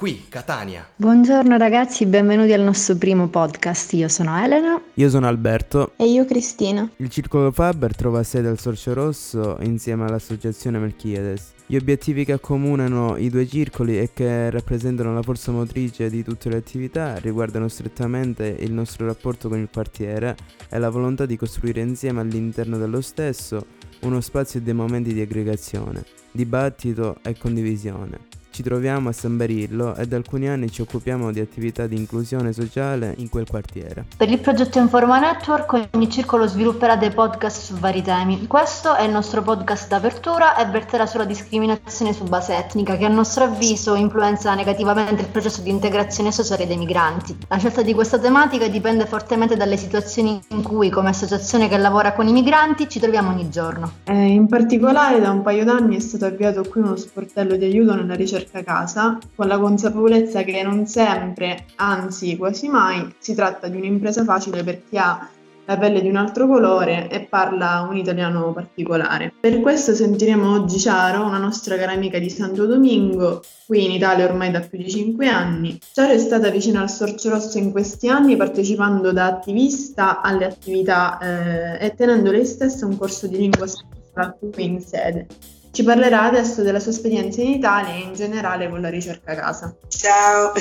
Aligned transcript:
Qui, 0.00 0.28
Catania. 0.30 0.88
Buongiorno 0.96 1.58
ragazzi, 1.58 2.06
benvenuti 2.06 2.54
al 2.54 2.62
nostro 2.62 2.96
primo 2.96 3.28
podcast. 3.28 3.92
Io 3.92 4.08
sono 4.08 4.34
Elena. 4.42 4.80
Io 4.94 5.10
sono 5.10 5.26
Alberto. 5.26 5.92
E 5.96 6.06
io 6.06 6.24
Cristina. 6.24 6.88
Il 6.96 7.10
Circolo 7.10 7.52
Faber 7.52 7.94
trova 7.94 8.22
sede 8.22 8.48
al 8.48 8.58
Sorcio 8.58 8.94
Rosso 8.94 9.58
insieme 9.60 10.06
all'Associazione 10.06 10.78
Melchiades. 10.78 11.52
Gli 11.66 11.76
obiettivi 11.76 12.24
che 12.24 12.32
accomunano 12.32 13.18
i 13.18 13.28
due 13.28 13.46
circoli 13.46 13.98
e 13.98 14.08
che 14.14 14.48
rappresentano 14.48 15.12
la 15.12 15.20
forza 15.20 15.52
motrice 15.52 16.08
di 16.08 16.24
tutte 16.24 16.48
le 16.48 16.56
attività 16.56 17.18
riguardano 17.18 17.68
strettamente 17.68 18.56
il 18.58 18.72
nostro 18.72 19.04
rapporto 19.04 19.50
con 19.50 19.58
il 19.58 19.68
quartiere 19.70 20.34
e 20.70 20.78
la 20.78 20.88
volontà 20.88 21.26
di 21.26 21.36
costruire 21.36 21.82
insieme 21.82 22.22
all'interno 22.22 22.78
dello 22.78 23.02
stesso 23.02 23.66
uno 24.00 24.22
spazio 24.22 24.60
e 24.60 24.62
dei 24.62 24.72
momenti 24.72 25.12
di 25.12 25.20
aggregazione, 25.20 26.02
dibattito 26.32 27.18
e 27.20 27.36
condivisione. 27.36 28.29
Ci 28.60 28.66
troviamo 28.66 29.08
a 29.08 29.12
San 29.12 29.38
Berillo 29.38 29.96
e 29.96 30.06
da 30.06 30.16
alcuni 30.16 30.46
anni 30.46 30.70
ci 30.70 30.82
occupiamo 30.82 31.32
di 31.32 31.40
attività 31.40 31.86
di 31.86 31.96
inclusione 31.96 32.52
sociale 32.52 33.14
in 33.16 33.30
quel 33.30 33.46
quartiere. 33.48 34.04
Per 34.14 34.28
il 34.28 34.38
progetto 34.38 34.78
Informa 34.78 35.18
Network 35.18 35.88
ogni 35.92 36.10
circolo 36.10 36.46
svilupperà 36.46 36.96
dei 36.96 37.10
podcast 37.10 37.62
su 37.62 37.78
vari 37.78 38.02
temi. 38.02 38.46
Questo 38.46 38.94
è 38.94 39.04
il 39.04 39.12
nostro 39.12 39.40
podcast 39.40 39.88
d'apertura 39.88 40.58
e 40.58 40.66
verterà 40.66 41.06
sulla 41.06 41.24
discriminazione 41.24 42.12
su 42.12 42.24
base 42.24 42.54
etnica 42.54 42.98
che 42.98 43.06
a 43.06 43.08
nostro 43.08 43.44
avviso 43.44 43.94
influenza 43.94 44.54
negativamente 44.54 45.22
il 45.22 45.28
processo 45.28 45.62
di 45.62 45.70
integrazione 45.70 46.30
sociale 46.30 46.66
dei 46.66 46.76
migranti. 46.76 47.34
La 47.48 47.56
scelta 47.56 47.80
di 47.80 47.94
questa 47.94 48.18
tematica 48.18 48.68
dipende 48.68 49.06
fortemente 49.06 49.56
dalle 49.56 49.78
situazioni 49.78 50.38
in 50.48 50.62
cui 50.62 50.90
come 50.90 51.08
associazione 51.08 51.66
che 51.66 51.78
lavora 51.78 52.12
con 52.12 52.28
i 52.28 52.32
migranti 52.32 52.90
ci 52.90 53.00
troviamo 53.00 53.30
ogni 53.30 53.48
giorno. 53.48 53.90
Eh, 54.04 54.12
in 54.12 54.48
particolare 54.48 55.18
da 55.18 55.30
un 55.30 55.40
paio 55.40 55.64
d'anni 55.64 55.96
è 55.96 56.00
stato 56.00 56.26
avviato 56.26 56.62
qui 56.68 56.82
uno 56.82 56.96
sportello 56.96 57.56
di 57.56 57.64
aiuto 57.64 57.94
nella 57.94 58.14
ricerca 58.14 58.48
cerca 58.50 58.62
casa, 58.64 59.18
con 59.34 59.46
la 59.46 59.58
consapevolezza 59.58 60.42
che 60.42 60.62
non 60.62 60.86
sempre, 60.86 61.66
anzi 61.76 62.36
quasi 62.36 62.68
mai, 62.68 63.14
si 63.18 63.34
tratta 63.34 63.68
di 63.68 63.76
un'impresa 63.76 64.24
facile 64.24 64.64
per 64.64 64.82
chi 64.88 64.98
ha 64.98 65.28
la 65.66 65.78
pelle 65.78 66.00
di 66.00 66.08
un 66.08 66.16
altro 66.16 66.48
colore 66.48 67.08
e 67.08 67.20
parla 67.20 67.86
un 67.88 67.96
italiano 67.96 68.52
particolare. 68.52 69.32
Per 69.38 69.60
questo 69.60 69.94
sentiremo 69.94 70.52
oggi 70.52 70.80
Ciaro, 70.80 71.24
una 71.24 71.38
nostra 71.38 71.76
cara 71.76 71.92
amica 71.92 72.18
di 72.18 72.28
Santo 72.28 72.66
Domingo, 72.66 73.40
qui 73.66 73.84
in 73.84 73.92
Italia 73.92 74.24
ormai 74.24 74.50
da 74.50 74.60
più 74.60 74.78
di 74.78 74.90
5 74.90 75.28
anni. 75.28 75.78
Ciaro 75.92 76.12
è 76.12 76.18
stata 76.18 76.50
vicina 76.50 76.80
al 76.80 76.90
Sorcio 76.90 77.30
Rosso 77.30 77.58
in 77.58 77.70
questi 77.70 78.08
anni 78.08 78.36
partecipando 78.36 79.12
da 79.12 79.26
attivista 79.26 80.20
alle 80.22 80.46
attività 80.46 81.18
eh, 81.18 81.86
e 81.86 81.94
tenendo 81.94 82.32
lei 82.32 82.46
stessa 82.46 82.84
un 82.84 82.96
corso 82.96 83.28
di 83.28 83.36
lingua 83.36 83.68
spagnola 83.68 84.36
qui 84.52 84.64
in 84.64 84.80
sede. 84.80 85.26
Ci 85.72 85.84
parlerà 85.84 86.24
adesso 86.24 86.62
della 86.62 86.80
sua 86.80 86.90
esperienza 86.90 87.40
in 87.40 87.50
Italia 87.50 87.94
e 87.94 88.00
in 88.00 88.14
generale 88.14 88.68
con 88.68 88.80
la 88.80 88.88
ricerca 88.88 89.32
a 89.32 89.36
casa. 89.36 89.74
Ciao! 89.88 90.52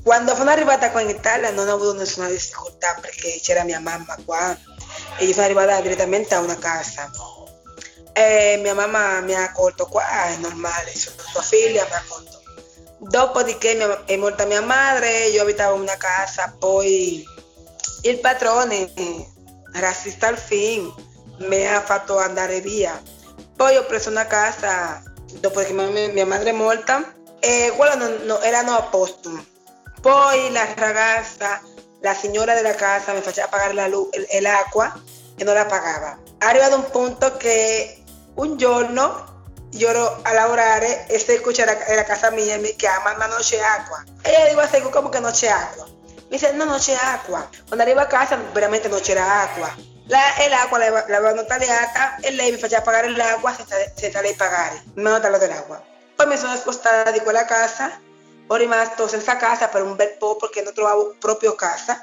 Quando 0.00 0.34
sono 0.36 0.50
arrivata 0.50 0.90
qua 0.90 1.00
in 1.00 1.08
Italia 1.08 1.50
non 1.50 1.68
ho 1.68 1.74
avuto 1.74 1.94
nessuna 1.94 2.28
difficoltà 2.28 2.96
perché 3.00 3.40
c'era 3.42 3.64
mia 3.64 3.80
mamma 3.80 4.16
qua 4.24 4.56
e 5.18 5.24
io 5.24 5.32
sono 5.32 5.46
arrivata 5.46 5.80
direttamente 5.80 6.34
a 6.34 6.40
una 6.40 6.56
casa. 6.56 7.10
E 8.12 8.60
mia 8.62 8.74
mamma 8.74 9.20
mi 9.22 9.34
ha 9.34 9.42
accolto 9.42 9.86
qua, 9.86 10.26
è 10.26 10.36
normale, 10.36 10.94
sono 10.94 11.16
sua 11.18 11.42
figlia, 11.42 11.84
mi 11.84 11.92
ha 11.92 11.96
accolto. 11.96 12.42
Dopodiché 12.98 14.04
è 14.04 14.16
morta 14.16 14.44
mia 14.44 14.62
madre, 14.62 15.26
io 15.26 15.42
abitavo 15.42 15.74
in 15.74 15.82
una 15.82 15.96
casa, 15.96 16.54
poi 16.56 17.24
il 18.02 18.20
padrone, 18.20 18.88
razzista 19.72 20.28
al 20.28 20.38
fin, 20.38 20.92
mi 21.38 21.66
ha 21.66 21.80
fatto 21.80 22.18
andare 22.18 22.60
via 22.60 23.02
poi 23.56 23.76
ho 23.76 23.84
preso 23.84 24.10
una 24.10 24.26
casa 24.26 25.02
dopo 25.40 25.60
che 25.60 25.72
mia, 25.72 26.08
mia 26.08 26.26
madre 26.26 26.50
è 26.50 26.52
morta 26.52 27.12
e 27.38 27.72
quella 27.76 27.94
non, 27.94 28.20
no, 28.24 28.40
erano 28.40 28.72
a 28.72 28.82
posto. 28.82 29.52
Poi 30.00 30.50
la 30.50 30.66
ragazza, 30.74 31.60
la 32.00 32.14
signora 32.14 32.54
della 32.54 32.74
casa 32.74 33.12
mi 33.12 33.20
faceva 33.20 33.48
pagare 33.48 33.72
la 33.72 33.86
luz, 33.86 34.10
l'acqua 34.40 34.92
e 35.36 35.44
non 35.44 35.54
la 35.54 35.66
pagava. 35.66 36.18
È 36.38 36.44
arrivato 36.44 36.76
un 36.76 36.90
punto 36.90 37.36
che 37.36 38.02
un 38.34 38.56
giorno 38.56 39.32
io 39.72 39.88
ero 39.88 40.20
a 40.22 40.32
lavorare 40.32 41.06
e 41.06 41.18
Seco 41.18 41.50
c'era 41.50 41.76
nella 41.88 42.04
casa 42.04 42.30
mia 42.30 42.54
e 42.54 42.58
mi 42.58 42.74
chiama 42.76 43.14
ma 43.16 43.26
non 43.26 43.38
c'è 43.38 43.58
acqua. 43.58 44.02
E 44.22 44.30
io 44.30 44.48
dico 44.48 44.60
a 44.60 44.68
Seco 44.68 44.88
come 44.88 45.08
che 45.08 45.20
non 45.20 45.32
c'è 45.32 45.48
acqua? 45.48 45.84
Mi 45.84 46.24
dice 46.28 46.52
no 46.52 46.64
non 46.64 46.78
c'è 46.78 46.94
acqua. 46.94 47.48
Quando 47.66 47.84
arrivo 47.84 48.00
a 48.00 48.06
casa 48.06 48.36
veramente 48.52 48.88
non 48.88 49.00
c'era 49.00 49.42
acqua. 49.42 49.74
La, 50.06 50.36
e 50.36 50.48
l'acqua 50.48 50.78
l'avevano 50.78 51.44
tagliata 51.46 52.16
e 52.20 52.30
lei 52.32 52.52
mi 52.52 52.58
faceva 52.58 52.82
pagare 52.82 53.08
l'acqua 53.10 53.54
senza, 53.54 53.76
senza 53.94 54.20
lei 54.20 54.34
pagare, 54.34 54.82
mi 54.94 55.06
hanno 55.06 55.20
tagliato 55.20 55.46
l'acqua. 55.46 55.82
Poi 56.14 56.26
mi 56.26 56.36
sono 56.36 56.54
spostata 56.56 57.10
di 57.10 57.20
quella 57.20 57.44
casa, 57.44 57.98
ho 58.46 58.54
rimasto 58.56 59.08
senza 59.08 59.36
casa 59.36 59.68
per 59.68 59.82
un 59.82 59.96
bel 59.96 60.16
po' 60.18 60.36
perché 60.36 60.62
non 60.62 60.74
trovavo 60.74 61.16
proprio 61.18 61.54
casa. 61.54 62.02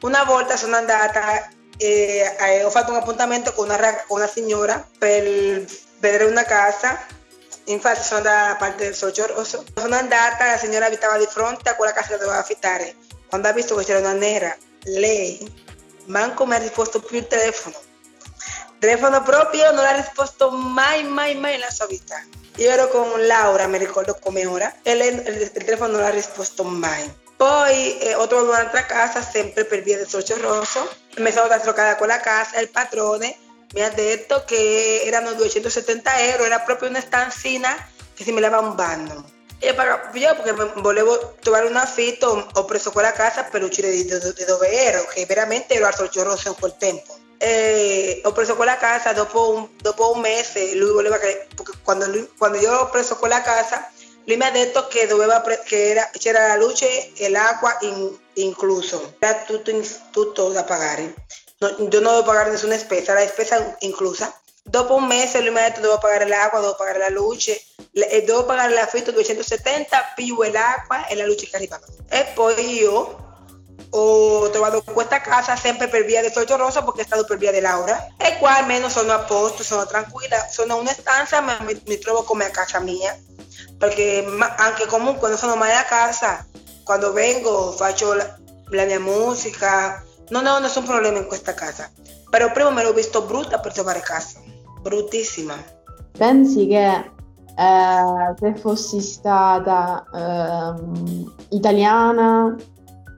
Una 0.00 0.24
volta 0.24 0.56
sono 0.56 0.76
andata 0.76 1.48
e 1.76 2.34
eh, 2.38 2.64
un 2.64 2.94
appuntamento 2.94 3.52
con 3.52 3.68
una, 3.68 4.04
con 4.06 4.18
una 4.18 4.26
signora 4.26 4.86
per 4.98 5.64
vedere 5.98 6.24
una 6.24 6.44
casa 6.44 6.98
infatti 7.66 8.02
sono 8.02 8.18
andata 8.18 8.42
dalla 8.42 8.56
parte 8.56 8.84
del 8.84 8.94
socio 8.94 9.26
rosso. 9.26 9.64
Sono 9.74 9.94
andata, 9.94 10.46
la 10.46 10.58
signora 10.58 10.86
abitava 10.86 11.18
di 11.18 11.26
fronte 11.26 11.70
a 11.70 11.74
quella 11.74 11.92
casa 11.92 12.08
che 12.12 12.18
doveva 12.18 12.38
affittare. 12.38 12.94
Quando 13.28 13.48
ha 13.48 13.52
visto 13.52 13.74
che 13.76 13.84
c'era 13.84 13.98
una 13.98 14.12
nera, 14.12 14.56
lei 14.84 15.64
manco 16.06 16.46
mi 16.46 16.54
ha 16.54 16.58
risposto 16.58 17.00
più 17.00 17.26
telefono. 17.26 17.76
Telefono 18.78 19.22
proprio 19.22 19.70
non 19.72 19.84
ha 19.84 19.92
risposto 19.92 20.50
mai, 20.50 21.04
mai, 21.04 21.34
mai 21.34 21.52
nella 21.52 21.70
sua 21.70 21.86
vita. 21.86 22.22
Io 22.56 22.70
ero 22.70 22.88
con 22.88 23.26
Laura, 23.26 23.66
mi 23.66 23.78
ricordo 23.78 24.16
come 24.20 24.46
ora, 24.46 24.72
e 24.82 24.94
lei 24.94 25.14
il, 25.14 25.52
telefono 25.52 25.92
non 25.92 26.02
ha 26.02 26.10
risposto 26.10 26.64
mai. 26.64 27.24
Poi 27.36 27.98
eh, 27.98 28.14
ho 28.14 28.26
trovato 28.26 28.50
un'altra 28.50 28.86
casa, 28.86 29.22
sempre 29.22 29.64
per 29.64 29.82
via 29.82 29.98
del 29.98 30.08
socio 30.08 30.40
rosso. 30.40 30.88
Mi 31.18 31.30
sono 31.32 31.48
trasferita 31.48 31.90
a 31.90 31.96
quella 31.96 32.20
casa, 32.20 32.58
il 32.60 32.70
padrone 32.70 33.36
mi 33.74 33.82
ha 33.82 33.90
detto 33.90 34.44
che 34.46 35.02
erano 35.04 35.34
270 35.34 36.18
euro, 36.30 36.44
era 36.44 36.60
proprio 36.60 36.88
una 36.88 37.00
stanzina 37.00 37.76
che 38.14 38.24
si 38.24 38.38
lava 38.38 38.58
un 38.58 38.74
bagno. 38.74 39.35
E 39.58 39.68
io 39.68 40.34
perché 40.34 40.52
volevo 40.80 41.36
trovare 41.40 41.66
un 41.66 41.76
affitto, 41.76 42.46
ho 42.52 42.64
preso 42.64 42.90
quella 42.90 43.12
casa 43.12 43.44
per 43.44 43.62
uscire 43.62 43.90
di, 43.90 44.04
di 44.04 44.44
dove 44.44 44.70
ero, 44.70 45.06
che 45.06 45.24
veramente 45.24 45.74
ero 45.74 45.86
al 45.86 45.94
Sorcio 45.94 46.22
Rosso 46.22 46.48
in 46.48 46.56
quel 46.58 46.76
tempo. 46.76 47.16
E 47.38 48.20
ho 48.24 48.32
preso 48.32 48.56
quella 48.56 48.76
casa 48.76 49.12
dopo 49.12 49.50
un, 49.50 49.68
dopo 49.80 50.12
un 50.12 50.20
mese, 50.20 50.74
lui 50.74 50.90
voleva 50.90 51.18
che, 51.18 51.46
quando, 51.82 52.06
lui, 52.06 52.30
quando, 52.36 52.58
io 52.58 52.72
ho 52.72 52.88
preso 52.90 53.16
quella 53.16 53.42
casa, 53.42 53.90
lui 54.24 54.36
mi 54.36 54.44
ha 54.44 54.50
detto 54.50 54.86
che, 54.88 55.06
doveva, 55.06 55.42
che 55.64 55.90
era, 56.22 56.46
la 56.48 56.56
luce 56.56 57.12
e 57.14 57.28
l'acqua 57.28 57.76
in, 57.80 58.14
incluso, 58.34 59.16
era 59.18 59.42
tutto, 59.46 59.70
in, 59.70 59.86
tutto 60.10 60.48
da 60.50 60.64
pagare. 60.64 61.14
No, 61.58 61.68
io 61.68 61.76
non 61.76 61.88
devo 61.88 62.22
pagare 62.22 62.50
nessuna 62.50 62.76
spesa, 62.76 63.14
la 63.14 63.26
spesa 63.26 63.76
inclusa. 63.80 64.34
Dopo 64.68 64.94
un 64.94 65.06
mese 65.06 65.40
lui 65.40 65.50
mi 65.50 65.60
ha 65.60 65.68
detto 65.68 65.80
devo 65.80 65.98
pagare 65.98 66.26
l'acqua, 66.26 66.60
devo 66.60 66.74
pagare 66.74 66.98
la 66.98 67.08
luce, 67.08 67.60
e 67.92 68.22
devo 68.24 68.44
pagare 68.44 68.74
l'affitto 68.74 69.12
270 69.12 70.12
più 70.14 70.42
l'acqua 70.42 71.06
e 71.06 71.14
la 71.14 71.24
luce 71.24 71.46
che 71.46 71.56
arrivava. 71.56 71.84
E 72.08 72.26
poi 72.34 72.74
io 72.74 73.24
ho 73.90 74.50
trovato 74.50 74.82
questa 74.82 75.20
casa 75.20 75.56
sempre 75.56 75.88
per 75.88 76.04
via 76.04 76.20
del 76.20 76.32
Sorcio 76.32 76.56
Rosso 76.56 76.82
perché 76.82 77.02
è 77.02 77.04
stato 77.06 77.24
per 77.24 77.38
via 77.38 77.52
di 77.52 77.60
Laura. 77.60 78.08
E 78.18 78.36
qua 78.38 78.56
almeno 78.56 78.88
sono 78.88 79.12
a 79.12 79.20
posto, 79.20 79.62
sono 79.62 79.86
tranquilla, 79.86 80.46
sono 80.50 80.76
una 80.76 80.92
stanza 80.92 81.40
ma 81.40 81.58
mi, 81.60 81.80
mi, 81.86 81.98
trovo 81.98 82.24
come 82.24 82.44
a 82.44 82.50
casa 82.50 82.80
mia 82.80 83.16
perché 83.78 84.24
anche 84.56 84.86
comunque 84.86 85.28
non 85.28 85.38
sono 85.38 85.56
mai 85.56 85.72
a 85.72 85.84
casa, 85.84 86.46
quando 86.82 87.12
vengo 87.12 87.72
faccio 87.72 88.14
la, 88.14 88.36
la 88.70 88.84
mia 88.84 89.00
musica, 89.00 90.02
non 90.28 90.46
ho 90.46 90.58
nessun 90.58 90.84
problema 90.84 91.18
in 91.18 91.26
questa 91.26 91.54
casa, 91.54 91.90
però 92.30 92.50
prima 92.52 92.70
me 92.70 92.82
l'ho 92.82 92.92
visto 92.92 93.22
brutta 93.22 93.58
per 93.58 93.72
trovare 93.72 94.00
casa, 94.00 94.40
bruttissima. 94.86 95.54
Pensi 96.16 96.68
che 96.68 97.10
eh, 97.56 98.34
se 98.38 98.54
fossi 98.54 99.00
stata 99.00 100.04
eh, 100.14 101.56
italiana 101.56 102.54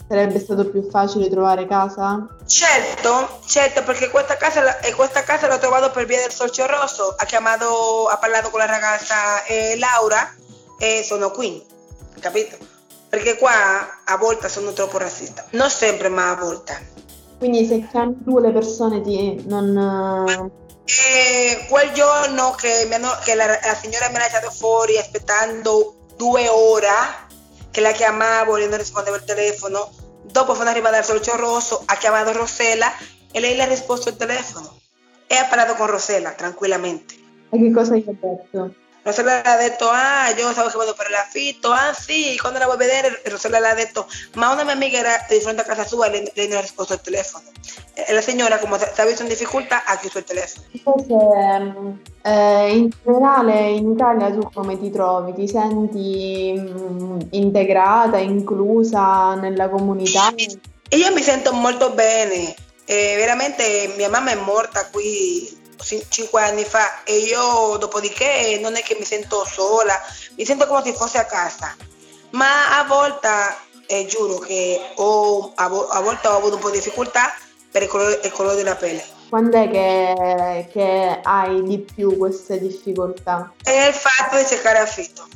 sarebbe 0.08 0.38
stato 0.38 0.70
più 0.70 0.88
facile 0.88 1.28
trovare 1.28 1.66
casa? 1.66 2.26
Certo, 2.46 3.40
certo, 3.44 3.82
perché 3.82 4.08
questa 4.08 4.36
casa, 4.38 4.80
eh, 4.80 4.94
questa 4.94 5.22
casa 5.22 5.46
l'ho 5.46 5.58
trovato 5.58 5.90
per 5.90 6.06
via 6.06 6.20
del 6.20 6.30
Sorcio 6.30 6.64
Rosso, 6.66 7.14
ha 7.16 7.24
chiamato, 7.26 8.06
ha 8.06 8.16
parlato 8.16 8.48
con 8.48 8.60
la 8.60 8.66
ragazza 8.66 9.44
eh, 9.44 9.76
Laura 9.78 10.34
e 10.78 11.02
sono 11.04 11.30
qui, 11.30 11.62
capito? 12.18 12.56
Perché 13.10 13.36
qua 13.36 14.02
a 14.04 14.16
volte 14.16 14.48
sono 14.48 14.72
troppo 14.72 14.96
razzista, 14.96 15.44
non 15.50 15.68
sempre 15.68 16.08
ma 16.08 16.30
a 16.30 16.36
volte. 16.36 16.96
Quindi 17.36 17.66
se 17.66 17.86
chiami 17.86 18.22
tu 18.24 18.38
le 18.38 18.50
persone 18.50 19.02
ti 19.02 19.44
non... 19.46 20.66
E 20.88 21.66
quel 21.68 21.92
giorno 21.92 22.52
che, 22.52 22.88
hanno, 22.90 23.18
che 23.22 23.34
la, 23.34 23.46
la, 23.46 23.74
signora 23.74 24.08
mi 24.08 24.16
ha 24.16 24.20
lasciato 24.20 24.50
fuori 24.50 24.96
aspettando 24.96 26.06
due 26.16 26.48
ore, 26.48 26.88
che 27.70 27.82
la 27.82 27.92
chiamavo 27.92 28.56
e 28.56 28.66
non 28.66 28.78
rispondeva 28.78 29.16
il 29.16 29.24
telefono, 29.24 29.92
dopo 30.22 30.54
sono 30.54 30.70
arrivata 30.70 30.96
al 30.96 31.04
Sorcio 31.04 31.36
Rosso, 31.36 31.82
ha 31.84 31.96
chiamato 31.96 32.32
Rossella 32.32 32.90
e 33.30 33.38
lei 33.38 33.54
le 33.54 33.64
ha 33.64 33.66
risposto 33.66 34.08
il 34.08 34.16
telefono. 34.16 34.76
e 35.26 35.36
ha 35.36 35.44
parlato 35.44 35.74
con 35.74 35.88
Rosella 35.88 36.30
tranquillamente. 36.30 37.14
E 37.50 37.58
che 37.58 37.70
cosa 37.70 37.94
gli 37.94 38.04
ha 38.08 38.12
detto? 38.18 38.74
Rosella 39.02 39.42
le 39.42 39.48
ha 39.48 39.56
detto, 39.56 39.88
ah, 39.90 40.30
io 40.30 40.52
stavo 40.52 40.70
che 40.70 40.76
vado 40.76 40.94
per 40.94 41.10
l'affitto, 41.10 41.70
ah 41.70 41.92
sì, 41.92 42.36
quando 42.38 42.58
la 42.58 42.64
vuoi 42.64 42.78
vedere, 42.78 43.22
Rosella 43.26 43.58
le 43.58 43.68
ha 43.68 43.74
detto, 43.74 44.06
ma 44.34 44.50
una 44.52 44.64
mia 44.64 44.72
amica 44.72 44.98
era 44.98 45.26
di 45.28 45.40
fronte 45.40 45.60
a 45.60 45.64
casa 45.64 45.86
sua 45.86 46.06
e 46.06 46.10
lei, 46.10 46.32
lei 46.34 46.48
non 46.48 46.58
ha 46.58 46.60
risposto 46.62 46.94
al 46.94 47.00
telefono. 47.00 47.44
E 48.06 48.12
la 48.12 48.20
signora, 48.20 48.58
come 48.58 48.78
visto 48.78 49.22
in 49.22 49.28
difficoltà, 49.28 49.82
ha 49.84 49.96
chiuso 49.96 50.18
il 50.18 50.24
telefono. 50.24 50.66
Invece, 50.70 51.98
eh, 52.22 52.76
in 52.76 52.90
generale 53.04 53.70
in 53.70 53.90
Italia 53.90 54.30
tu 54.30 54.48
come 54.54 54.78
ti 54.78 54.88
trovi? 54.88 55.32
Ti 55.34 55.48
senti 55.48 56.54
mm, 56.56 57.18
integrata, 57.30 58.18
inclusa 58.18 59.34
nella 59.34 59.68
comunità? 59.68 60.32
Io 60.90 61.12
mi 61.12 61.22
sento 61.22 61.52
molto 61.52 61.90
bene, 61.90 62.54
eh, 62.84 63.14
veramente 63.16 63.92
mia 63.96 64.08
mamma 64.08 64.30
è 64.30 64.36
morta 64.36 64.86
qui 64.90 65.56
cinque 66.08 66.42
anni 66.42 66.64
fa 66.64 67.02
e 67.04 67.18
io 67.18 67.76
dopodiché 67.78 68.58
non 68.60 68.76
è 68.76 68.82
che 68.82 68.96
mi 68.96 69.04
sento 69.04 69.44
sola, 69.44 69.94
mi 70.36 70.44
sento 70.44 70.66
come 70.68 70.82
se 70.84 70.92
fosse 70.92 71.18
a 71.18 71.24
casa, 71.24 71.74
ma 72.30 72.78
a 72.78 72.84
volte 72.84 73.28
eh, 73.86 74.06
giuro 74.06 74.38
che 74.38 74.80
ho, 74.94 75.52
a, 75.54 75.64
a, 75.64 76.00
volte 76.00 76.28
ho 76.28 76.36
avuto 76.36 76.54
un 76.54 76.60
po' 76.60 76.70
di 76.70 76.78
difficoltà 76.78 77.32
per 77.70 77.82
il 77.82 77.88
colore, 77.88 78.20
il 78.22 78.32
colore 78.32 78.56
della 78.56 78.74
pelle. 78.74 79.02
Quando 79.28 79.58
è 79.58 79.68
che, 79.68 80.68
che, 80.72 81.20
hai 81.22 81.62
di 81.62 81.78
più 81.78 82.16
queste 82.16 82.58
difficoltà? 82.58 83.52
È 83.62 83.70
il 83.70 83.92
fatto 83.92 84.38
di 84.38 84.46
cercare 84.46 84.78
affitto. 84.78 85.26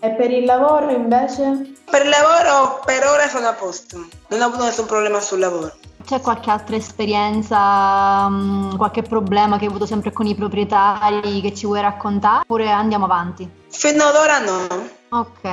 E 0.00 0.10
per 0.10 0.30
il 0.30 0.44
lavoro 0.44 0.90
invece? 0.90 1.74
Per 1.90 2.02
il 2.02 2.08
lavoro 2.08 2.80
per 2.84 3.04
ora 3.06 3.28
sono 3.28 3.48
a 3.48 3.52
posto, 3.52 4.06
non 4.28 4.40
ho 4.40 4.44
avuto 4.44 4.64
nessun 4.64 4.86
problema 4.86 5.20
sul 5.20 5.38
lavoro. 5.38 5.72
C'è 6.04 6.20
qualche 6.20 6.50
altra 6.50 6.76
esperienza, 6.76 8.28
mm, 8.28 8.76
qualche 8.76 9.02
problema 9.02 9.58
che 9.58 9.64
hai 9.64 9.70
avuto 9.70 9.86
sempre 9.86 10.12
con 10.12 10.26
i 10.26 10.34
proprietari 10.34 11.40
che 11.40 11.52
ci 11.52 11.66
vuoi 11.66 11.80
raccontare? 11.80 12.42
Oppure 12.42 12.70
andiamo 12.70 13.06
avanti? 13.06 13.64
Fino 13.86 14.02
ad 14.02 14.16
ora 14.16 14.38
no. 14.40 14.66
Ok. 15.10 15.44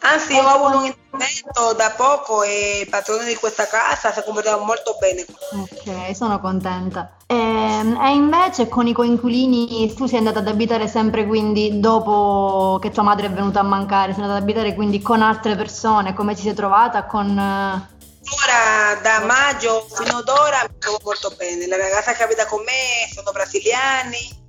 Anzi, 0.00 0.34
ho 0.34 0.46
avuto 0.46 0.76
un 0.76 0.84
intervento 0.84 1.72
da 1.74 1.90
poco 1.96 2.42
e 2.42 2.80
il 2.82 2.88
padrone 2.90 3.24
di 3.24 3.34
questa 3.34 3.66
casa 3.66 4.12
si 4.12 4.18
è 4.18 4.24
comportato 4.24 4.62
molto 4.62 4.98
bene. 5.00 5.24
Ok, 5.54 6.14
sono 6.14 6.38
contenta. 6.38 7.16
E, 7.26 7.34
ehm, 7.34 7.98
e, 7.98 8.10
invece 8.10 8.68
con 8.68 8.86
i 8.86 8.92
coinquilini 8.92 9.94
tu 9.94 10.04
sei 10.04 10.18
andata 10.18 10.40
ad 10.40 10.48
abitare 10.48 10.86
sempre 10.86 11.26
quindi 11.26 11.80
dopo 11.80 12.78
che 12.78 12.90
tua 12.90 13.04
madre 13.04 13.28
è 13.28 13.30
venuta 13.30 13.60
a 13.60 13.62
mancare, 13.62 14.12
sei 14.12 14.20
andata 14.20 14.36
ad 14.36 14.42
abitare 14.42 14.74
quindi 14.74 15.00
con 15.00 15.22
altre 15.22 15.56
persone, 15.56 16.12
come 16.12 16.34
ti 16.34 16.42
sei 16.42 16.52
trovata 16.52 17.06
con 17.06 17.30
Ora 17.30 19.00
da 19.00 19.24
maggio 19.24 19.86
fino 19.90 20.18
ad 20.18 20.28
ora 20.28 20.62
mi 20.68 20.78
trovo 20.78 21.00
molto 21.02 21.32
bene. 21.38 21.66
La 21.66 21.78
ragazza 21.78 22.12
che 22.12 22.22
abita 22.22 22.44
con 22.44 22.62
me 22.64 23.10
sono 23.10 23.32
brasiliani. 23.32 24.40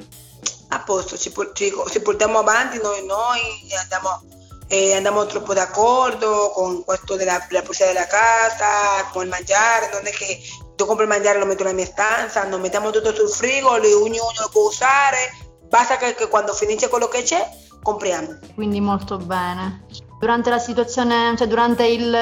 A 0.74 0.80
posto, 0.80 1.18
ci, 1.18 1.32
ci, 1.54 1.72
ci 1.92 2.02
portiamo 2.02 2.40
avanti 2.40 2.80
noi, 2.82 3.06
noi 3.06 3.40
e 3.70 3.76
andiamo, 3.76 4.24
e 4.68 4.96
andiamo 4.96 5.26
troppo 5.28 5.54
d'accordo 5.54 6.52
con 6.54 6.84
questo 6.84 7.16
della, 7.16 7.46
della 7.48 7.62
pulizia 7.62 7.86
della 7.86 8.08
casa, 8.08 9.08
con 9.12 9.24
il 9.24 9.30
mangiare. 9.30 9.90
Non 9.92 10.08
è 10.08 10.10
che 10.10 10.40
io 10.76 10.86
compro 10.86 11.04
il 11.04 11.10
mangiare 11.10 11.38
e 11.38 11.40
lo 11.40 11.46
metto 11.46 11.62
nella 11.62 11.76
mia 11.76 11.86
stanza, 11.86 12.44
non 12.46 12.60
mettiamo 12.60 12.90
tutto 12.90 13.14
sul 13.14 13.30
frigo, 13.30 13.70
ognuno 13.70 14.50
può 14.52 14.68
usare. 14.68 15.32
Basta 15.70 15.98
che, 15.98 16.16
che 16.16 16.28
quando 16.28 16.54
finisce 16.54 16.90
quello 16.90 17.08
che 17.08 17.22
c'è, 17.22 17.48
compriamo. 17.84 18.40
Quindi 18.56 18.82
molto 18.82 19.18
bene. 19.18 19.86
Durante 20.20 20.50
la 20.50 20.60
situazione, 20.60 21.36
cioè 21.38 21.48
durante 21.48 21.86
il, 21.86 22.18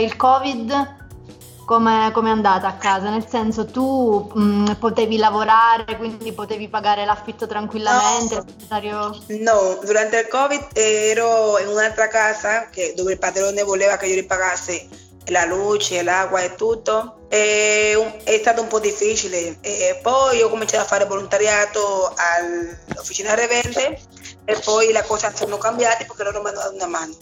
il 0.00 0.16
Covid, 0.16 1.01
come 1.78 2.28
è 2.28 2.32
andata 2.32 2.66
a 2.66 2.76
casa? 2.76 3.08
Nel 3.08 3.26
senso 3.26 3.66
tu 3.66 4.30
mh, 4.34 4.42
mm, 4.42 4.66
potevi 4.78 5.16
lavorare, 5.16 5.96
quindi 5.96 6.32
potevi 6.32 6.68
pagare 6.68 7.04
l'affitto 7.04 7.46
tranquillamente? 7.46 8.34
No, 8.34 8.44
no, 9.38 9.78
durante 9.84 10.18
il 10.18 10.28
Covid 10.28 10.68
ero 10.72 11.58
in 11.58 11.68
un'altra 11.68 12.08
casa 12.08 12.68
che, 12.68 12.92
dove 12.96 13.12
il 13.12 13.18
padrone 13.18 13.62
voleva 13.62 13.96
che 13.96 14.06
io 14.06 14.14
ripagasse 14.14 14.88
la 15.26 15.44
luce, 15.44 16.02
l'acqua 16.02 16.40
e 16.40 16.54
tutto. 16.54 17.20
E 17.28 17.94
un, 17.96 18.12
è 18.24 18.36
stato 18.38 18.62
un 18.62 18.68
po' 18.68 18.80
difficile. 18.80 19.58
E 19.60 19.98
poi 20.02 20.42
ho 20.42 20.48
cominciato 20.48 20.82
a 20.82 20.86
fare 20.86 21.06
volontariato 21.06 22.12
all'officina 22.14 23.34
Revente 23.34 23.98
e 24.44 24.58
poi 24.64 24.92
le 24.92 25.04
cose 25.06 25.32
sono 25.34 25.56
cambiate 25.56 26.04
perché 26.04 26.24
loro 26.24 26.42
mi 26.42 26.48
hanno 26.48 26.58
dato 26.58 26.74
una 26.74 26.86
mano 26.86 27.14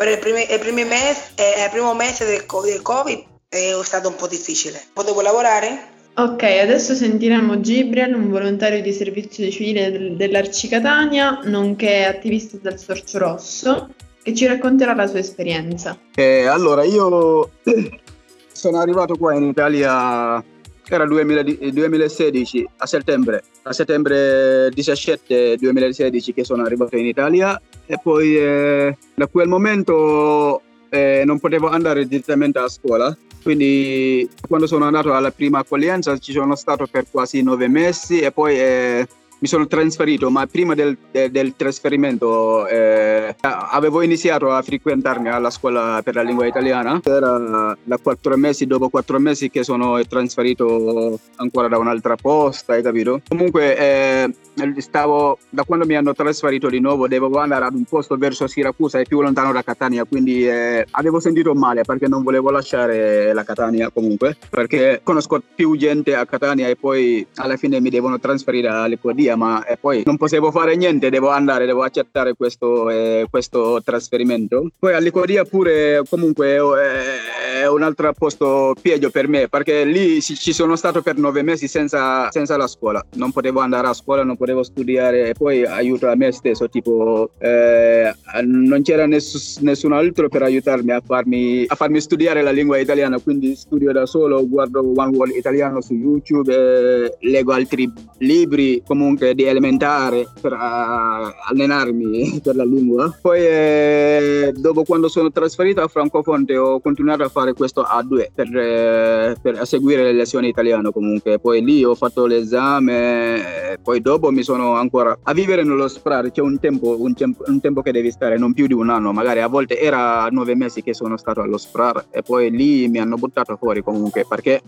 per 0.00 0.08
il, 0.08 0.18
primi, 0.18 0.50
il, 0.50 0.58
primi 0.58 0.84
mese, 0.84 1.32
eh, 1.34 1.64
il 1.64 1.70
primo 1.70 1.92
mese 1.94 2.24
del, 2.24 2.46
del 2.46 2.80
Covid 2.80 3.29
è 3.50 3.80
stato 3.82 4.08
un 4.08 4.14
po' 4.14 4.28
difficile. 4.28 4.80
Potevo 4.92 5.20
lavorare? 5.22 5.98
Ok, 6.14 6.42
adesso 6.42 6.94
sentiremo 6.94 7.60
Gibriel, 7.60 8.14
un 8.14 8.30
volontario 8.30 8.80
di 8.80 8.92
servizio 8.92 9.50
civile 9.50 10.14
dell'Arci 10.16 10.68
Catania, 10.68 11.40
nonché 11.44 12.04
attivista 12.04 12.58
del 12.62 12.78
Sorcio 12.78 13.18
Rosso, 13.18 13.88
che 14.22 14.34
ci 14.34 14.46
racconterà 14.46 14.94
la 14.94 15.08
sua 15.08 15.18
esperienza. 15.18 15.98
Eh, 16.14 16.46
allora, 16.46 16.84
io 16.84 17.50
sono 18.52 18.78
arrivato 18.78 19.16
qua 19.16 19.34
in 19.34 19.44
Italia 19.44 20.44
era 20.92 21.06
2016 21.06 22.68
a 22.78 22.86
settembre, 22.86 23.44
a 23.62 23.72
settembre 23.72 24.70
17 24.74 25.56
2016 25.56 26.34
che 26.34 26.42
sono 26.42 26.64
arrivato 26.64 26.96
in 26.96 27.06
Italia 27.06 27.60
e 27.86 27.96
poi 28.02 28.36
eh, 28.36 28.96
da 29.14 29.28
quel 29.28 29.46
momento 29.46 30.62
eh, 30.90 31.22
non 31.24 31.38
potevo 31.38 31.68
andare 31.68 32.06
direttamente 32.06 32.58
a 32.58 32.68
scuola. 32.68 33.16
Quindi 33.42 34.28
quando 34.46 34.66
sono 34.66 34.84
andato 34.84 35.14
alla 35.14 35.30
prima 35.30 35.60
accoglienza 35.60 36.18
ci 36.18 36.32
sono 36.32 36.54
stato 36.56 36.86
per 36.86 37.06
quasi 37.10 37.42
nove 37.42 37.68
mesi 37.68 38.20
e 38.20 38.32
poi 38.32 38.58
eh, 38.58 39.08
mi 39.40 39.48
sono 39.48 39.66
trasferito, 39.66 40.30
ma 40.30 40.46
prima 40.46 40.74
del, 40.74 40.96
del 41.10 41.54
trasferimento 41.56 42.66
eh, 42.66 43.34
avevo 43.40 44.02
iniziato 44.02 44.50
a 44.50 44.60
frequentarmi 44.60 45.28
alla 45.28 45.50
scuola 45.50 46.00
per 46.04 46.14
la 46.14 46.22
lingua 46.22 46.46
italiana. 46.46 47.00
Era 47.02 47.76
da 47.82 47.98
quattro 47.98 48.36
mesi, 48.36 48.66
dopo 48.66 48.90
quattro 48.90 49.18
mesi 49.18 49.50
che 49.50 49.64
sono 49.64 49.98
trasferito 50.06 51.18
ancora 51.36 51.68
da 51.68 51.78
un'altra 51.78 52.16
posta, 52.16 52.74
hai 52.74 52.82
capito? 52.82 53.22
Comunque 53.26 53.76
eh, 53.78 54.34
stavo, 54.76 55.38
da 55.48 55.64
quando 55.64 55.86
mi 55.86 55.96
hanno 55.96 56.14
trasferito 56.14 56.68
di 56.68 56.80
nuovo 56.80 57.08
dovevo 57.08 57.38
andare 57.38 57.64
ad 57.64 57.74
un 57.74 57.84
posto 57.84 58.16
verso 58.16 58.46
Siracusa, 58.46 58.98
è 58.98 59.04
più 59.04 59.22
lontano 59.22 59.52
da 59.52 59.62
Catania, 59.62 60.04
quindi 60.04 60.46
eh, 60.46 60.84
avevo 60.90 61.18
sentito 61.18 61.54
male 61.54 61.82
perché 61.82 62.08
non 62.08 62.22
volevo 62.22 62.50
lasciare 62.50 63.32
la 63.32 63.42
Catania 63.42 63.88
comunque, 63.90 64.36
perché 64.50 65.00
conosco 65.02 65.42
più 65.54 65.76
gente 65.76 66.14
a 66.14 66.26
Catania 66.26 66.68
e 66.68 66.76
poi 66.76 67.26
alla 67.36 67.56
fine 67.56 67.80
mi 67.80 67.88
devono 67.88 68.20
trasferire 68.20 68.68
a 68.68 68.84
Licodia 68.84 69.29
via, 69.30 69.36
ma 69.36 69.64
poi 69.80 70.02
non 70.04 70.16
potevo 70.16 70.50
fare 70.50 70.76
niente, 70.76 71.10
devo 71.10 71.28
andare, 71.28 71.66
devo 71.66 71.82
accettare 71.82 72.34
questo, 72.34 72.90
eh, 72.90 73.26
questo 73.30 73.80
trasferimento. 73.84 74.70
Poi 74.78 74.94
a 74.94 74.98
Licodia 74.98 75.44
pure 75.44 76.02
comunque 76.08 76.54
eh, 76.56 77.60
è 77.62 77.68
un 77.68 77.82
altro 77.82 78.12
posto 78.12 78.74
peggio 78.80 79.10
per 79.10 79.28
me, 79.28 79.48
perché 79.48 79.84
lì 79.84 80.20
ci 80.20 80.52
sono 80.52 80.76
stato 80.76 81.02
per 81.02 81.16
nove 81.16 81.42
mesi 81.42 81.68
senza, 81.68 82.30
senza 82.30 82.56
la 82.56 82.66
scuola, 82.66 83.04
non 83.14 83.32
potevo 83.32 83.60
andare 83.60 83.86
a 83.86 83.92
scuola, 83.92 84.24
non 84.24 84.36
potevo 84.36 84.62
studiare 84.62 85.28
e 85.28 85.34
poi 85.34 85.64
aiuto 85.64 86.08
a 86.08 86.14
me 86.14 86.32
stesso, 86.32 86.68
tipo 86.68 87.30
eh, 87.38 88.12
non 88.44 88.82
c'era 88.82 89.06
ness- 89.06 89.58
nessun 89.60 89.92
altro 89.92 90.28
per 90.28 90.42
aiutarmi 90.42 90.92
a 90.92 91.02
farmi, 91.04 91.64
a 91.66 91.74
farmi 91.74 92.00
studiare 92.00 92.42
la 92.42 92.50
lingua 92.50 92.78
italiana, 92.78 93.18
quindi 93.18 93.54
studio 93.54 93.92
da 93.92 94.06
solo, 94.06 94.46
guardo 94.48 94.80
One 94.94 95.16
Wall 95.16 95.30
italiano 95.30 95.80
su 95.80 95.94
YouTube, 95.94 96.52
eh, 96.54 97.16
leggo 97.20 97.52
altri 97.52 97.90
libri, 98.18 98.82
comunque 98.86 99.19
comunque 99.20 99.34
di 99.34 99.44
elementare 99.44 100.26
per 100.40 100.56
allenarmi 100.56 102.40
per 102.42 102.56
la 102.56 102.64
lingua. 102.64 103.14
Poi 103.20 103.40
eh, 103.40 104.52
dopo 104.56 104.84
quando 104.84 105.08
sono 105.08 105.30
trasferito 105.30 105.82
a 105.82 105.88
Francofonte 105.88 106.56
ho 106.56 106.80
continuato 106.80 107.22
a 107.22 107.28
fare 107.28 107.52
questo 107.52 107.82
A2 107.82 108.28
per, 108.34 108.56
eh, 108.56 109.36
per 109.40 109.66
seguire 109.66 110.04
le 110.04 110.12
lezioni 110.12 110.48
italiane 110.48 110.90
comunque. 110.90 111.38
Poi 111.38 111.62
lì 111.62 111.84
ho 111.84 111.94
fatto 111.94 112.26
l'esame, 112.26 113.78
poi 113.82 114.00
dopo 114.00 114.30
mi 114.30 114.42
sono 114.42 114.74
ancora 114.74 115.16
a 115.22 115.32
vivere 115.34 115.62
nello 115.62 115.86
SPRAR, 115.86 116.30
c'è 116.30 116.40
un 116.40 116.58
tempo, 116.58 116.96
un, 117.00 117.14
tempo, 117.14 117.44
un 117.46 117.60
tempo 117.60 117.82
che 117.82 117.92
devi 117.92 118.10
stare, 118.10 118.38
non 118.38 118.54
più 118.54 118.66
di 118.66 118.72
un 118.72 118.88
anno, 118.88 119.12
magari 119.12 119.40
a 119.40 119.48
volte 119.48 119.78
era 119.78 120.26
nove 120.30 120.54
mesi 120.54 120.82
che 120.82 120.94
sono 120.94 121.16
stato 121.16 121.42
allo 121.42 121.58
SPRAR 121.58 122.06
e 122.10 122.22
poi 122.22 122.50
lì 122.50 122.88
mi 122.88 122.98
hanno 122.98 123.16
buttato 123.16 123.56
fuori 123.56 123.82
comunque 123.82 124.24
perché 124.26 124.60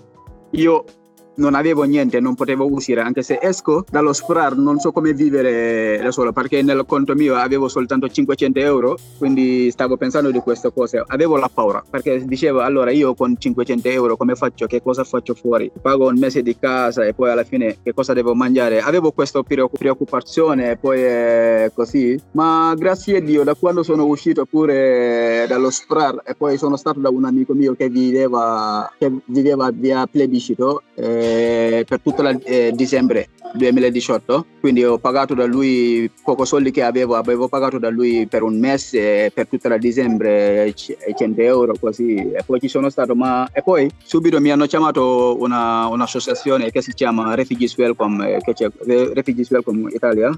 io 0.50 0.85
non 1.37 1.55
avevo 1.55 1.83
niente, 1.85 2.21
non 2.21 2.35
potevo 2.35 2.71
uscire, 2.71 3.01
anche 3.01 3.23
se 3.23 3.39
esco 3.41 3.85
dallo 3.89 4.12
SPRAR 4.12 4.57
non 4.57 4.79
so 4.79 4.93
come 4.93 5.12
vivere 5.12 5.99
da 6.03 6.11
solo, 6.11 6.33
perché 6.33 6.62
nel 6.62 6.85
conto 6.87 7.15
mio 7.15 7.35
avevo 7.37 7.69
soltanto 7.69 8.09
500 8.09 8.59
euro, 8.59 8.99
quindi 9.19 9.71
stavo 9.71 9.97
pensando 9.97 10.31
di 10.31 10.39
queste 10.41 10.73
cose, 10.73 11.03
avevo 11.07 11.37
la 11.37 11.51
paura, 11.53 11.83
perché 11.89 12.25
dicevo 12.25 12.61
allora 12.61 12.91
io 12.91 13.15
con 13.15 13.37
500 13.39 13.89
euro 13.89 14.17
come 14.17 14.35
faccio, 14.35 14.67
che 14.67 14.83
cosa 14.83 15.05
faccio 15.05 15.35
fuori, 15.35 15.71
pago 15.81 16.09
un 16.09 16.19
mese 16.19 16.43
di 16.43 16.57
casa 16.59 17.05
e 17.05 17.15
poi 17.15 17.31
alla 17.31 17.45
fine 17.45 17.79
che 17.83 17.95
cosa 17.95 18.12
devo 18.12 18.35
mangiare, 18.35 18.81
avevo 18.81 19.12
questa 19.12 19.43
preoccupazione 19.43 20.77
poi 20.77 21.01
è 21.01 21.71
così, 21.75 22.21
ma 22.33 22.75
grazie 22.77 23.19
a 23.19 23.21
Dio 23.21 23.45
da 23.45 23.55
quando 23.55 23.83
sono 23.83 24.05
uscito 24.05 24.45
pure 24.45 25.47
dallo 25.49 25.71
SPRAR 25.71 26.23
e 26.25 26.35
poi 26.35 26.59
sono 26.59 26.77
stato 26.77 27.01
da 27.01 27.09
un 27.09 27.25
amico 27.25 27.55
mio 27.55 27.75
che 27.75 27.89
viveva, 27.89 28.91
che 28.99 29.11
viveva 29.27 29.71
via 29.73 30.07
plebiscito, 30.07 30.83
eh, 30.95 31.22
eh, 31.23 31.85
per 31.87 32.00
tutto 32.00 32.23
il 32.23 32.41
eh, 32.45 32.73
dicembre 32.75 33.29
2018, 33.55 34.47
quindi 34.61 34.85
ho 34.85 34.99
pagato 34.99 35.35
da 35.35 35.45
lui 35.45 36.11
poco 36.25 36.45
soldi 36.45 36.71
che 36.71 36.83
avevo, 36.83 37.14
avevo 37.14 37.49
pagato 37.49 37.79
da 37.79 37.91
lui 37.91 38.26
per 38.26 38.43
un 38.43 38.59
mese, 38.59 39.31
per 39.33 39.47
tutto 39.47 39.69
il 39.69 39.79
dicembre 39.79 40.73
100 40.75 41.41
euro 41.41 41.75
così, 41.79 42.14
e 42.14 42.43
poi 42.45 42.61
ci 42.61 42.69
sono 42.69 42.88
stato, 42.88 43.14
ma 43.14 43.49
e 43.52 43.62
poi 43.62 43.91
subito 44.02 44.41
mi 44.41 44.50
hanno 44.50 44.67
chiamato 44.67 45.37
una, 45.38 45.87
un'associazione 45.87 46.71
che 46.71 46.83
si 46.83 46.93
chiama 46.93 47.35
Refugees 47.35 47.76
Welcome, 47.76 48.37
eh, 48.37 48.38
che 48.38 48.55
c'è 48.55 48.71
Refugees 49.12 49.50
Welcome 49.50 49.91
Italia, 49.93 50.37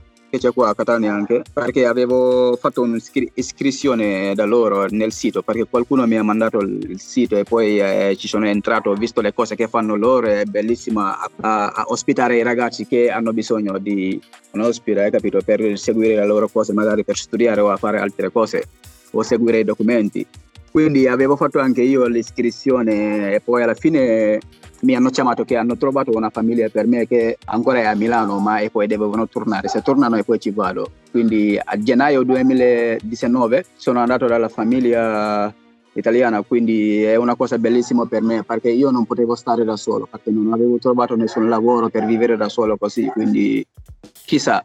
qua 0.52 0.70
a 0.70 0.74
Catania 0.74 1.12
anche, 1.12 1.42
perché 1.52 1.86
avevo 1.86 2.56
fatto 2.56 2.82
un'iscrizione 2.82 4.34
da 4.34 4.44
loro 4.44 4.86
nel 4.90 5.12
sito, 5.12 5.42
perché 5.42 5.66
qualcuno 5.68 6.06
mi 6.06 6.16
ha 6.16 6.22
mandato 6.22 6.58
il 6.60 6.98
sito 7.00 7.36
e 7.36 7.44
poi 7.44 7.78
eh, 7.78 8.16
ci 8.18 8.28
sono 8.28 8.46
entrato, 8.46 8.90
ho 8.90 8.94
visto 8.94 9.20
le 9.20 9.32
cose 9.32 9.54
che 9.54 9.68
fanno 9.68 9.96
loro, 9.96 10.26
è 10.28 10.44
bellissimo 10.44 11.00
a, 11.00 11.30
a, 11.40 11.66
a 11.68 11.84
ospitare 11.88 12.38
i 12.38 12.42
ragazzi 12.42 12.86
che 12.86 13.10
hanno 13.10 13.32
bisogno 13.32 13.78
di 13.78 14.20
un 14.52 14.60
ospite, 14.60 15.02
hai 15.02 15.10
capito, 15.10 15.40
per 15.44 15.78
seguire 15.78 16.16
le 16.16 16.26
loro 16.26 16.48
cose, 16.48 16.72
magari 16.72 17.04
per 17.04 17.16
studiare 17.16 17.60
o 17.60 17.70
a 17.70 17.76
fare 17.76 17.98
altre 17.98 18.30
cose 18.30 18.64
o 19.10 19.22
seguire 19.22 19.60
i 19.60 19.64
documenti. 19.64 20.26
Quindi 20.70 21.06
avevo 21.06 21.36
fatto 21.36 21.60
anche 21.60 21.82
io 21.82 22.04
l'iscrizione 22.06 23.34
e 23.34 23.40
poi 23.40 23.62
alla 23.62 23.74
fine 23.74 24.40
mi 24.84 24.94
hanno 24.94 25.10
chiamato 25.10 25.44
che 25.44 25.56
hanno 25.56 25.76
trovato 25.76 26.10
una 26.14 26.30
famiglia 26.30 26.68
per 26.68 26.86
me 26.86 27.06
che 27.06 27.38
ancora 27.46 27.80
è 27.80 27.84
a 27.84 27.94
Milano 27.94 28.38
ma 28.38 28.58
e 28.58 28.70
poi 28.70 28.86
devono 28.86 29.26
tornare, 29.26 29.68
se 29.68 29.82
tornano 29.82 30.16
e 30.16 30.24
poi 30.24 30.38
ci 30.38 30.50
vado. 30.50 30.90
Quindi 31.10 31.58
a 31.62 31.78
gennaio 31.78 32.22
2019 32.22 33.64
sono 33.76 34.00
andato 34.00 34.26
dalla 34.26 34.48
famiglia 34.48 35.52
italiana, 35.94 36.42
quindi 36.42 37.02
è 37.02 37.16
una 37.16 37.34
cosa 37.34 37.58
bellissima 37.58 38.04
per 38.06 38.22
me 38.22 38.42
perché 38.42 38.70
io 38.70 38.90
non 38.90 39.06
potevo 39.06 39.34
stare 39.34 39.64
da 39.64 39.76
solo, 39.76 40.06
perché 40.10 40.30
non 40.30 40.52
avevo 40.52 40.78
trovato 40.78 41.16
nessun 41.16 41.48
lavoro 41.48 41.88
per 41.88 42.04
vivere 42.04 42.36
da 42.36 42.48
solo 42.48 42.76
così, 42.76 43.06
quindi 43.06 43.64
chissà 44.24 44.64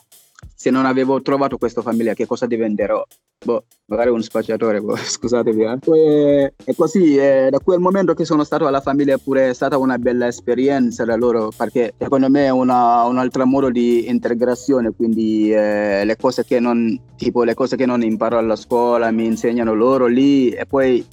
se 0.62 0.72
non 0.72 0.86
avevo 0.86 1.22
trovato 1.22 1.58
questa 1.58 1.82
famiglia 1.82 2.14
che 2.14 2.26
cosa 2.26 2.46
diventerò 2.46 3.02
boh, 3.46 3.64
magari 3.86 4.10
un 4.10 4.22
spacciatore, 4.22 4.82
boh, 4.82 4.96
scusatevi. 5.00 5.64
Eh. 5.64 5.78
Poi 5.80 6.52
è 6.66 6.76
così, 6.76 7.16
è 7.16 7.48
da 7.50 7.60
quel 7.60 7.80
momento 7.80 8.14
che 8.14 8.26
sono 8.26 8.44
stato 8.44 8.68
alla 8.68 8.82
famiglia 8.82 9.18
pure 9.18 9.52
è 9.52 9.54
stata 9.54 9.78
una 9.78 9.98
bella 9.98 10.28
esperienza 10.28 11.06
da 11.06 11.16
loro, 11.16 11.50
perché 11.56 11.94
secondo 11.98 12.30
me 12.30 12.48
è 12.48 12.50
una, 12.50 13.04
un 13.06 13.18
altro 13.18 13.46
modo 13.46 13.70
di 13.70 14.10
integrazione, 14.10 14.92
quindi 14.92 15.54
eh, 15.54 16.04
le 16.04 16.18
cose 16.18 16.44
che 16.44 16.60
non, 16.60 17.00
tipo 17.16 17.44
le 17.44 17.54
cose 17.54 17.78
che 17.78 17.86
non 17.86 18.04
imparo 18.04 18.38
alla 18.38 18.58
scuola 18.58 19.12
mi 19.12 19.26
insegnano 19.26 19.74
loro 19.74 20.08
lì 20.08 20.50
e 20.50 20.66
poi 20.66 21.06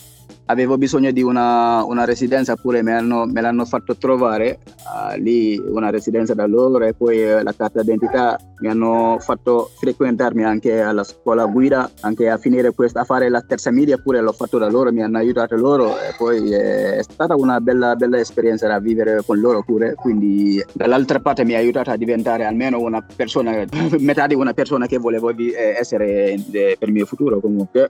avevo 0.47 0.79
bisogno 0.79 1.11
di 1.11 1.23
una, 1.23 1.85
una 1.85 2.05
residenza 2.05 2.57
pure 2.57 2.83
me, 2.83 2.95
hanno, 2.95 3.27
me, 3.27 3.41
l'hanno 3.41 3.65
fatto 3.65 3.97
trovare 3.97 4.59
uh, 4.67 5.21
lì 5.21 5.57
una 5.59 5.91
residenza 5.91 6.35
da 6.35 6.47
loro 6.47 6.85
e 6.85 6.95
poi 6.95 7.23
uh, 7.23 7.43
la 7.43 7.55
carta 7.55 7.81
d'identità. 7.81 8.39
Mi 8.59 8.69
hanno 8.69 9.19
fatto 9.21 9.71
frequentarmi 9.79 10.45
anche 10.45 10.81
alla 10.81 11.05
scuola 11.05 11.45
guida 11.45 11.91
anche 12.01 12.29
a 12.29 12.39
finire 12.39 12.73
questa 12.75 13.01
a 13.01 13.05
fare 13.05 13.29
la 13.29 13.43
terza 13.43 13.71
media 13.71 13.99
pure 13.99 14.21
l'ho 14.21 14.33
fatto 14.33 14.59
da 14.59 14.69
loro 14.69 14.93
mi 14.93 15.03
hanno 15.03 15.19
aiutato 15.19 15.57
loro 15.57 15.99
e 15.99 16.15
poi 16.17 16.53
eh, 16.53 16.97
è 16.97 17.03
stata 17.03 17.35
una 17.35 17.61
bella, 17.61 17.97
bella 17.97 18.19
esperienza 18.19 18.67
da 18.67 18.79
vivere 18.79 19.23
con 19.25 19.39
loro 19.39 19.63
pure 19.63 19.95
quindi 19.95 20.63
dall'altra 20.73 21.21
parte 21.21 21.45
mi 21.45 21.55
ha 21.55 21.59
aiutato 21.59 21.91
a 21.91 21.97
diventare 21.97 22.45
almeno 22.45 22.81
una 22.81 23.05
persona 23.15 23.65
metà 23.99 24.27
di 24.27 24.35
una 24.35 24.55
persona 24.55 24.87
che 24.87 24.99
volevo 24.99 25.33
essere 25.55 26.33
eh, 26.33 26.77
per 26.79 26.89
il 26.89 26.95
mio 26.95 27.07
futuro 27.07 27.41
comunque 27.41 27.89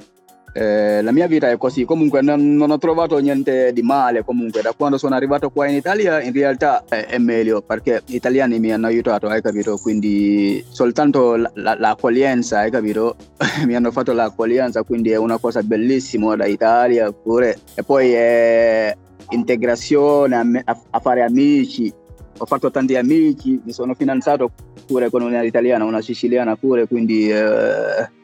eh, 0.58 1.02
la 1.02 1.12
mia 1.12 1.26
vita 1.26 1.50
è 1.50 1.58
così, 1.58 1.84
comunque 1.84 2.22
non, 2.22 2.56
non, 2.56 2.70
ho 2.70 2.78
trovato 2.78 3.18
niente 3.18 3.74
di 3.74 3.82
male, 3.82 4.24
comunque 4.24 4.62
da 4.62 4.72
quando 4.74 4.96
sono 4.96 5.14
arrivato 5.14 5.50
qua 5.50 5.66
in 5.66 5.76
Italia 5.76 6.22
in 6.22 6.32
realtà 6.32 6.82
è, 6.88 7.04
è 7.04 7.18
meglio 7.18 7.60
perché 7.60 8.00
gli 8.06 8.14
italiani 8.14 8.58
mi 8.58 8.72
hanno 8.72 8.86
aiutato, 8.86 9.28
hai 9.28 9.42
capito? 9.42 9.76
Quindi 9.76 10.64
soltanto 10.66 11.36
la, 11.36 11.50
la, 11.56 11.76
l'accoglienza, 11.78 12.60
hai 12.60 12.70
capito? 12.70 13.16
mi 13.66 13.74
hanno 13.74 13.90
fatto 13.90 14.14
l'accoglienza, 14.14 14.82
quindi 14.82 15.10
è 15.10 15.16
una 15.16 15.36
cosa 15.36 15.62
bellissima 15.62 16.34
da 16.36 16.46
Italia 16.46 17.12
pure. 17.12 17.58
E 17.74 17.82
poi 17.82 18.12
è 18.12 18.96
integrazione, 19.28 20.62
a, 20.64 20.80
a 20.88 21.00
fare 21.00 21.22
amici, 21.22 21.92
ho 22.38 22.46
fatto 22.46 22.70
tanti 22.70 22.96
amici, 22.96 23.60
mi 23.62 23.72
sono 23.72 23.92
fidanzato 23.92 24.50
pure 24.86 25.10
con 25.10 25.20
una 25.20 25.42
italiana, 25.42 25.84
una 25.84 26.00
siciliana 26.00 26.56
pure, 26.56 26.86
quindi 26.86 27.30
eh, 27.30 28.14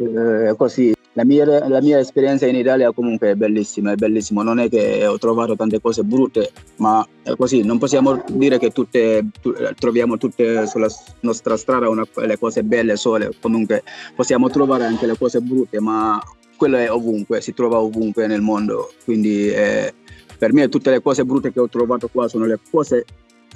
eh, 0.00 0.54
così 0.56 0.94
la 1.14 1.24
mia, 1.24 1.68
la 1.68 1.80
mia, 1.80 1.98
esperienza 1.98 2.46
in 2.46 2.54
Italia 2.54 2.92
comunque 2.92 3.30
è 3.30 3.34
bellissima, 3.34 3.92
è 3.92 3.96
bellissima, 3.96 4.42
non 4.42 4.60
è 4.60 4.68
che 4.68 5.04
ho 5.06 5.18
trovato 5.18 5.56
tante 5.56 5.80
cose 5.80 6.04
brutte, 6.04 6.52
ma 6.76 7.06
è 7.22 7.34
così, 7.36 7.62
non 7.62 7.78
possiamo 7.78 8.22
dire 8.30 8.58
che 8.58 8.70
tutte, 8.70 9.26
tu, 9.40 9.52
troviamo 9.76 10.16
tutte 10.18 10.66
sulla 10.66 10.88
nostra 11.20 11.56
strada 11.56 11.88
una, 11.88 12.06
le 12.14 12.38
cose 12.38 12.62
belle 12.62 12.96
sole, 12.96 13.32
comunque 13.40 13.82
possiamo 14.14 14.48
trovare 14.50 14.84
anche 14.84 15.06
le 15.06 15.18
cose 15.18 15.40
brutte, 15.40 15.80
ma 15.80 16.22
quello 16.56 16.76
è 16.76 16.90
ovunque, 16.90 17.40
si 17.40 17.54
trova 17.54 17.78
ovunque 17.78 18.26
nel 18.28 18.40
mondo, 18.40 18.92
quindi 19.04 19.48
eh, 19.48 19.92
per 20.38 20.52
me 20.52 20.68
tutte 20.68 20.90
le 20.90 21.02
cose 21.02 21.24
brutte 21.24 21.52
che 21.52 21.60
ho 21.60 21.68
trovato 21.68 22.08
qua 22.08 22.28
sono 22.28 22.44
le 22.44 22.60
cose 22.70 23.04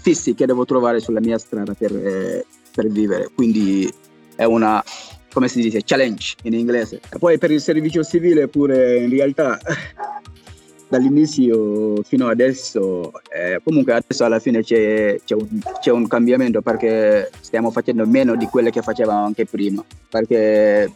fisse 0.01 0.35
che 0.35 0.45
devo 0.45 0.65
trovare 0.65 0.99
sulla 0.99 1.21
mia 1.21 1.39
strada 1.39 1.73
per, 1.73 1.95
eh, 1.95 2.45
per 2.75 2.89
vivere, 2.89 3.31
quindi 3.33 3.89
è 4.37 4.45
una 4.45 4.83
come 5.35 5.49
si 5.49 5.61
dice, 5.61 5.83
challenge 5.85 6.37
in 6.45 6.55
inglese. 6.55 7.01
E 7.13 7.19
poi 7.19 7.37
per 7.39 7.51
il 7.51 7.61
servizio 7.61 8.05
civile 8.05 8.47
pure 8.47 8.99
in 8.99 9.11
realtà 9.11 9.59
dall'inizio 10.89 12.03
fino 12.05 12.29
adesso, 12.29 13.13
eh, 13.35 13.61
comunque 13.65 13.95
adesso 13.95 14.25
alla 14.25 14.39
fine 14.39 14.63
c'è, 14.63 15.19
c'è, 15.25 15.35
un, 15.35 15.49
c'è, 15.81 15.91
un, 15.91 16.07
cambiamento 16.07 16.63
perché 16.63 17.31
stiamo 17.41 17.73
facendo 17.73 18.07
meno 18.07 18.37
di 18.37 18.47
quelle 18.47 18.71
che 18.71 18.81
facevamo 18.81 19.25
anche 19.25 19.45
prima, 19.45 19.85
perché 20.09 20.93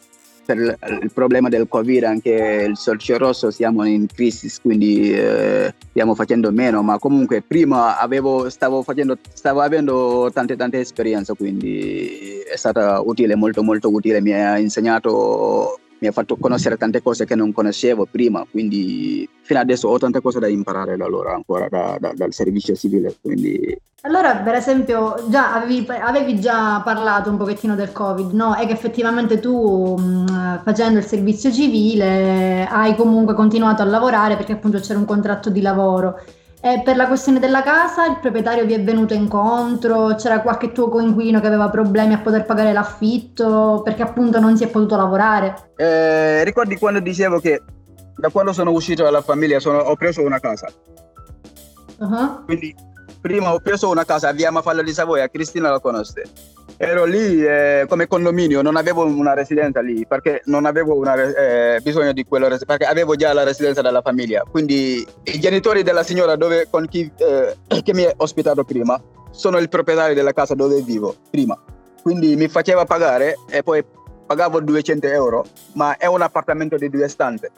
per 0.54 0.78
il 1.02 1.10
problema 1.12 1.50
del 1.50 1.68
Covid 1.68 2.04
anche 2.04 2.64
il 2.66 2.78
Sorcio 2.78 3.18
Rosso 3.18 3.50
siamo 3.50 3.84
in 3.84 4.06
crisi, 4.06 4.50
quindi 4.62 5.12
eh, 5.12 5.74
stiamo 5.90 6.14
facendo 6.14 6.50
meno, 6.50 6.82
ma 6.82 6.98
comunque 6.98 7.42
prima 7.42 7.98
avevo, 7.98 8.48
stavo, 8.48 8.82
facendo, 8.82 9.18
stavo 9.30 9.60
avendo 9.60 10.30
tante 10.32 10.56
tante 10.56 10.80
esperienze, 10.80 11.34
quindi 11.34 12.38
è 12.50 12.56
stata 12.56 12.98
utile, 13.04 13.36
molto 13.36 13.62
molto 13.62 13.92
utile, 13.92 14.22
mi 14.22 14.32
ha 14.32 14.58
insegnato 14.58 15.80
mi 16.00 16.08
ha 16.08 16.12
fatto 16.12 16.36
conoscere 16.36 16.76
tante 16.76 17.02
cose 17.02 17.24
che 17.24 17.34
non 17.34 17.52
conoscevo 17.52 18.06
prima, 18.10 18.46
quindi 18.50 19.28
fino 19.42 19.58
adesso 19.58 19.88
ho 19.88 19.98
tante 19.98 20.20
cose 20.20 20.38
da 20.38 20.48
imparare 20.48 20.96
da 20.96 21.06
loro 21.06 21.32
ancora 21.32 21.68
da, 21.68 21.96
da, 21.98 22.12
dal 22.14 22.32
servizio 22.32 22.74
civile. 22.74 23.16
Quindi... 23.20 23.76
Allora, 24.02 24.36
per 24.36 24.54
esempio, 24.54 25.26
già 25.28 25.54
avevi, 25.54 25.84
avevi, 25.88 26.40
già 26.40 26.80
parlato 26.84 27.30
un 27.30 27.36
pochettino 27.36 27.74
del 27.74 27.90
Covid, 27.90 28.32
no? 28.32 28.56
E 28.56 28.66
che 28.66 28.72
effettivamente 28.72 29.40
tu 29.40 29.96
mh, 29.96 30.62
facendo 30.62 30.98
il 30.98 31.04
servizio 31.04 31.52
civile 31.52 32.66
hai 32.66 32.94
comunque 32.94 33.34
continuato 33.34 33.82
a 33.82 33.86
lavorare 33.86 34.36
perché 34.36 34.52
appunto 34.52 34.78
c'era 34.78 34.98
un 34.98 35.04
contratto 35.04 35.50
di 35.50 35.60
lavoro. 35.60 36.20
E 36.60 36.82
per 36.84 36.96
la 36.96 37.06
questione 37.06 37.38
della 37.38 37.62
casa 37.62 38.06
il 38.06 38.18
proprietario 38.18 38.64
vi 38.64 38.74
è 38.74 38.82
venuto 38.82 39.14
incontro? 39.14 40.16
C'era 40.16 40.40
qualche 40.40 40.72
tuo 40.72 40.88
coinquilino 40.88 41.40
che 41.40 41.46
aveva 41.46 41.70
problemi 41.70 42.14
a 42.14 42.18
poter 42.18 42.44
pagare 42.44 42.72
l'affitto 42.72 43.80
perché 43.84 44.02
appunto 44.02 44.40
non 44.40 44.56
si 44.56 44.64
è 44.64 44.68
potuto 44.68 44.96
lavorare? 44.96 45.72
Eh, 45.76 46.42
ricordi 46.42 46.76
quando 46.76 46.98
dicevo 46.98 47.38
che 47.38 47.62
da 48.16 48.30
quando 48.30 48.52
sono 48.52 48.72
uscito 48.72 49.04
dalla 49.04 49.22
famiglia 49.22 49.60
sono, 49.60 49.78
ho 49.78 49.94
preso 49.94 50.22
una 50.22 50.40
casa. 50.40 50.66
Uh-huh. 51.98 52.44
Quindi 52.44 52.74
prima 53.20 53.52
ho 53.52 53.60
preso 53.60 53.88
una 53.88 54.04
casa 54.04 54.28
a 54.28 54.32
via 54.32 54.50
Mafalda 54.50 54.82
di 54.82 54.92
Savoia, 54.92 55.28
Cristina 55.28 55.70
la 55.70 55.78
conosce 55.78 56.56
ero 56.80 57.04
lì 57.04 57.44
eh, 57.44 57.86
come 57.88 58.06
condominio, 58.06 58.62
non 58.62 58.76
avevo 58.76 59.04
una 59.04 59.34
residenza 59.34 59.80
lì 59.80 60.06
perché 60.06 60.42
non 60.44 60.64
avevo 60.64 60.94
una, 60.94 61.14
eh, 61.14 61.80
bisogno 61.82 62.12
di 62.12 62.24
quello, 62.24 62.48
perché 62.64 62.84
avevo 62.84 63.16
già 63.16 63.32
la 63.32 63.42
residenza 63.42 63.82
della 63.82 64.00
famiglia. 64.00 64.44
Quindi 64.48 65.04
i 65.24 65.40
genitori 65.40 65.82
della 65.82 66.04
signora 66.04 66.36
dove, 66.36 66.68
con 66.70 66.86
chi, 66.86 67.10
eh, 67.16 67.56
che 67.82 67.94
mi 67.94 68.04
ha 68.04 68.12
ospitato 68.16 68.64
prima 68.64 69.00
sono 69.30 69.58
il 69.58 69.68
proprietario 69.68 70.14
della 70.14 70.32
casa 70.32 70.54
dove 70.54 70.80
vivo 70.80 71.14
prima. 71.30 71.60
Quindi 72.00 72.36
mi 72.36 72.48
faceva 72.48 72.84
pagare 72.84 73.36
e 73.50 73.62
poi 73.62 73.84
pagavo 74.24 74.60
200 74.60 75.06
euro, 75.08 75.44
ma 75.74 75.96
è 75.96 76.06
un 76.06 76.22
appartamento 76.22 76.76
di 76.76 76.88
due 76.88 77.08
stanze. 77.08 77.50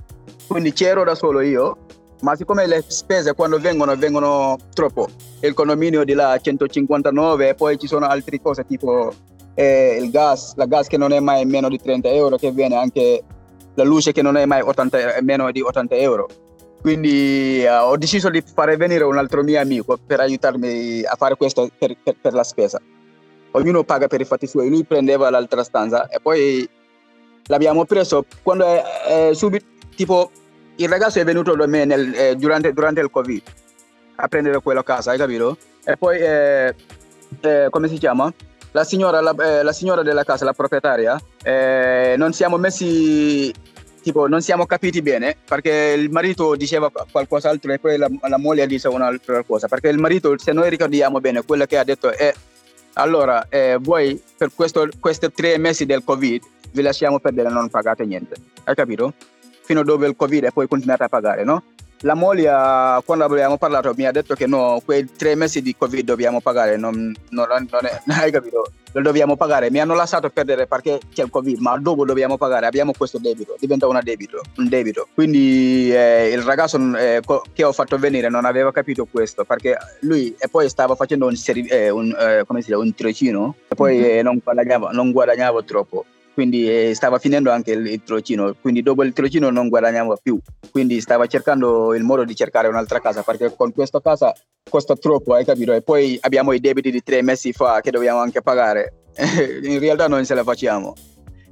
Quindi 0.49 0.73
c'ero 0.73 1.05
da 1.05 1.15
solo 1.15 1.41
io 1.41 1.77
ma 2.21 2.37
siccome 2.37 2.67
le 2.67 2.85
spese 2.87 3.35
quando 3.35 3.59
vengono 3.59 3.97
vengono 3.97 4.57
troppo, 4.75 5.09
il 5.41 5.55
condominio 5.55 6.05
di 6.05 6.13
là 6.13 6.39
159 6.39 7.49
e 7.49 7.55
poi 7.55 7.79
ci 7.79 7.87
sono 7.87 8.07
altre 8.07 8.41
cose 8.41 8.65
tipo 8.67 9.13
eh, 9.55 9.99
il 10.01 10.11
gas, 10.11 10.55
la 10.57 10.67
gas 10.67 10.87
che 10.87 10.97
non 10.97 11.13
è 11.13 11.21
mai 11.21 11.45
meno 11.45 11.69
di 11.69 11.79
30 11.79 12.09
euro 12.09 12.37
che 12.37 12.51
viene 12.51 12.77
anche 12.77 13.23
la 13.75 13.85
luce 13.85 14.13
che 14.13 14.23
non 14.23 14.37
è 14.37 14.45
mai 14.45 14.61
80, 14.61 15.19
meno 15.23 15.51
di 15.51 15.61
80 15.61 15.95
euro. 15.97 16.29
Quindi 16.81 17.63
uh, 17.67 17.91
ho 17.91 17.97
deciso 17.97 18.31
di 18.31 18.43
fare 18.43 18.77
venire 18.77 19.05
un 19.05 19.19
altro 19.19 19.43
mio 19.43 19.61
amico 19.61 19.99
per 20.05 20.21
aiutarmi 20.21 21.03
a 21.05 21.15
fare 21.15 21.37
questo 21.37 21.69
per, 21.79 21.95
per, 22.03 22.17
per 22.21 22.33
la 22.33 22.43
spesa. 22.43 22.81
Ognuno 23.53 23.85
paga 23.85 24.07
per 24.07 24.21
i 24.21 24.25
fatti 24.25 24.47
suoi, 24.47 24.69
lui 24.69 24.85
prendeva 24.85 25.29
l'altra 25.29 25.63
stanza 25.63 26.09
e 26.09 26.21
poi 26.21 26.67
l'abbiamo 27.47 27.85
preso 27.85 28.25
quando 28.43 28.65
è, 28.65 28.83
è 29.31 29.35
subito, 29.35 29.67
tipo 29.95 30.31
il 30.81 30.89
ragazzo 30.89 31.21
è 31.21 31.25
venuto 31.25 31.55
da 31.55 31.67
me 31.67 31.85
nel, 31.85 32.13
eh, 32.15 32.37
durante, 32.37 32.73
durante, 32.73 33.01
il 33.01 33.11
Covid 33.11 33.43
a 34.17 34.29
prendere 34.29 34.61
quella 34.61 34.83
casa, 34.83 35.11
hai 35.13 35.19
capito? 35.19 35.57
E 35.85 35.97
poi, 35.97 36.19
eh, 36.19 36.75
eh, 37.41 37.67
come 37.71 37.89
si 37.89 37.99
chiama? 37.99 38.33
La 38.73 38.85
signora, 38.85 39.21
la, 39.21 39.35
eh, 39.35 39.63
la 39.63 39.73
signora 39.73 40.03
della 40.03 40.25
casa, 40.25 40.45
la 40.45 40.53
proprietaria, 40.53 41.21
eh, 41.43 42.15
non 42.17 42.33
siamo 42.33 42.57
messi 42.57 43.53
tipo 44.03 44.27
non 44.27 44.41
siamo 44.41 44.65
capiti 44.65 45.03
bene 45.03 45.37
perché 45.45 45.95
il 45.95 46.11
marito 46.11 46.55
diceva 46.55 46.91
qualcos'altro 46.91 47.71
e 47.71 47.79
poi 47.79 47.99
la, 47.99 48.09
la 48.29 48.39
moglie 48.39 48.67
diceva 48.67 48.95
un'altra 48.95 49.43
cosa 49.43 49.69
perché 49.69 49.89
il 49.89 49.99
marito 49.99 50.39
se 50.39 50.53
noi 50.53 50.71
ricordiamo 50.71 51.21
bene 51.21 51.45
quello 51.45 51.67
che 51.67 51.77
ha 51.77 51.85
detto 51.85 52.11
è 52.11 52.33
allora 52.95 53.47
eh, 53.51 53.77
voi 53.79 54.19
per 54.39 54.53
questo, 54.55 54.89
questi 54.99 55.31
tre 55.31 55.59
mesi 55.59 55.85
del 55.85 56.03
covid 56.03 56.43
vi 56.73 56.81
lasciamo 56.81 57.19
perdere 57.19 57.51
non 57.51 57.69
pagate 57.69 58.07
niente 58.07 58.37
hai 58.65 58.75
capito? 58.75 59.13
Fino 59.71 59.85
dove 59.85 60.09
il 60.09 60.17
covid 60.17 60.43
e 60.43 60.51
poi 60.51 60.67
continuate 60.67 61.05
a 61.05 61.09
pagare 61.09 61.45
no? 61.45 61.63
la 62.03 62.15
moglie, 62.15 62.51
quando 63.05 63.25
abbiamo 63.25 63.59
parlato, 63.59 63.93
mi 63.95 64.07
ha 64.07 64.11
detto 64.11 64.35
che 64.35 64.47
no, 64.47 64.81
quei 64.85 65.07
tre 65.15 65.35
mesi 65.35 65.61
di 65.61 65.77
Covid 65.77 66.03
dobbiamo 66.03 66.41
pagare, 66.41 66.79
non, 66.79 67.15
non, 67.29 67.47
non 67.49 67.67
è, 67.83 68.01
hai 68.19 68.31
capito? 68.31 68.73
Lo 68.93 69.03
dobbiamo 69.03 69.37
pagare. 69.37 69.71
Mi 69.71 69.81
hanno 69.81 69.95
lasciato 69.95 70.31
perdere 70.31 70.67
perché 70.67 70.99
c'è 71.13 71.25
il 71.25 71.31
Covid, 71.31 71.59
ma 71.59 71.77
dopo 71.77 72.07
dobbiamo 72.07 72.39
pagare, 72.39 72.65
abbiamo 72.65 72.93
questo 72.97 73.19
debito, 73.19 73.55
diventa 73.61 73.87
un 73.87 74.01
debito. 74.03 74.41
Un 74.57 74.69
debito. 74.69 75.09
Quindi 75.13 75.95
eh, 75.95 76.31
il 76.33 76.41
ragazzo 76.41 76.79
eh, 76.97 77.21
che 77.53 77.65
ho 77.65 77.73
fatto 77.73 77.99
venire 77.99 78.31
non 78.31 78.47
aveva 78.47 78.73
capito 78.73 79.05
questo, 79.05 79.45
perché 79.45 79.77
lui 80.01 80.35
e 80.39 80.49
poi 80.49 80.71
stava 80.71 80.95
facendo 80.95 81.27
un, 81.27 81.35
eh, 81.69 81.91
un, 81.91 82.17
eh, 82.19 82.45
come 82.47 82.63
si 82.63 82.69
dice, 82.69 82.79
un 82.79 82.95
tirocino 82.95 83.57
e 83.69 83.75
poi 83.75 83.99
mm-hmm. 83.99 84.25
non, 84.25 84.41
guadagnava, 84.43 84.91
non 84.91 85.13
guadagnava 85.13 85.63
troppo 85.63 86.07
quindi 86.41 86.67
eh, 86.67 86.95
stava 86.95 87.19
finendo 87.19 87.51
anche 87.51 87.73
il, 87.73 87.85
il 87.85 88.03
tirocino, 88.03 88.57
quindi 88.59 88.81
dopo 88.81 89.05
il 89.05 89.13
tirocino 89.13 89.51
non 89.51 89.69
guadagnava 89.69 90.17
più, 90.17 90.39
quindi 90.71 90.99
stava 91.03 91.27
cercando 91.27 91.93
il 91.93 92.03
modo 92.03 92.25
di 92.25 92.35
cercare 92.35 92.67
un'altra 92.67 92.99
casa 92.99 93.23
perché 93.23 93.55
con 93.55 93.75
questa 93.75 94.01
casa 94.01 94.33
costa 94.71 94.97
troppo, 94.97 95.35
hai 95.35 95.45
capito? 95.45 95.75
E 95.75 95.83
poi 95.83 96.17
abbiamo 96.23 96.53
i 96.53 96.61
debiti 96.61 96.91
di 96.91 97.03
tre 97.03 97.21
mesi 97.21 97.53
fa 97.53 97.83
che 97.83 97.91
dobbiamo 97.91 98.21
anche 98.21 98.41
pagare, 98.41 99.03
in 99.65 99.79
realtà 99.81 100.09
non 100.09 100.25
ce 100.25 100.33
la 100.33 100.43
facciamo. 100.43 100.95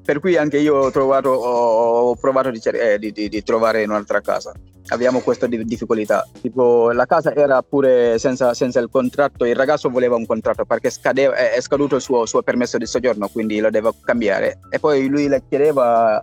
Per 0.09 0.21
cui 0.21 0.39
anche 0.39 0.57
io 0.57 0.75
ho, 0.75 0.91
trovato, 0.91 1.29
ho 1.29 2.17
provato 2.17 2.51
di, 2.51 2.59
eh, 2.65 2.99
di, 2.99 3.13
di, 3.13 3.29
di 3.29 3.43
trovare 3.43 3.85
un'altra 3.85 4.23
casa 4.23 4.55
abbiamo 4.87 5.21
questa 5.21 5.47
difficoltà. 5.47 6.27
Tipo, 6.41 6.93
la 6.93 7.05
casa 7.05 7.35
era 7.35 7.61
pure 7.61 8.19
senza, 8.19 8.55
senza, 8.55 8.81
il 8.81 8.89
contratto, 8.91 9.45
il 9.45 9.55
ragazzo 9.55 9.91
voleva 9.91 10.17
un 10.17 10.25
contratto 10.25 10.65
perché 10.65 10.89
scadeva, 10.89 11.35
è 11.35 11.61
scaduto 11.61 11.97
il 11.97 12.01
suo, 12.01 12.25
suo, 12.25 12.41
permesso 12.41 12.79
di 12.79 12.87
soggiorno, 12.87 13.29
quindi 13.29 13.61
lo 13.61 13.69
deve 13.69 13.91
cambiare. 14.03 14.61
E 14.71 14.79
poi 14.79 15.09
lui 15.09 15.29
le 15.29 15.43
chiedeva 15.47 16.23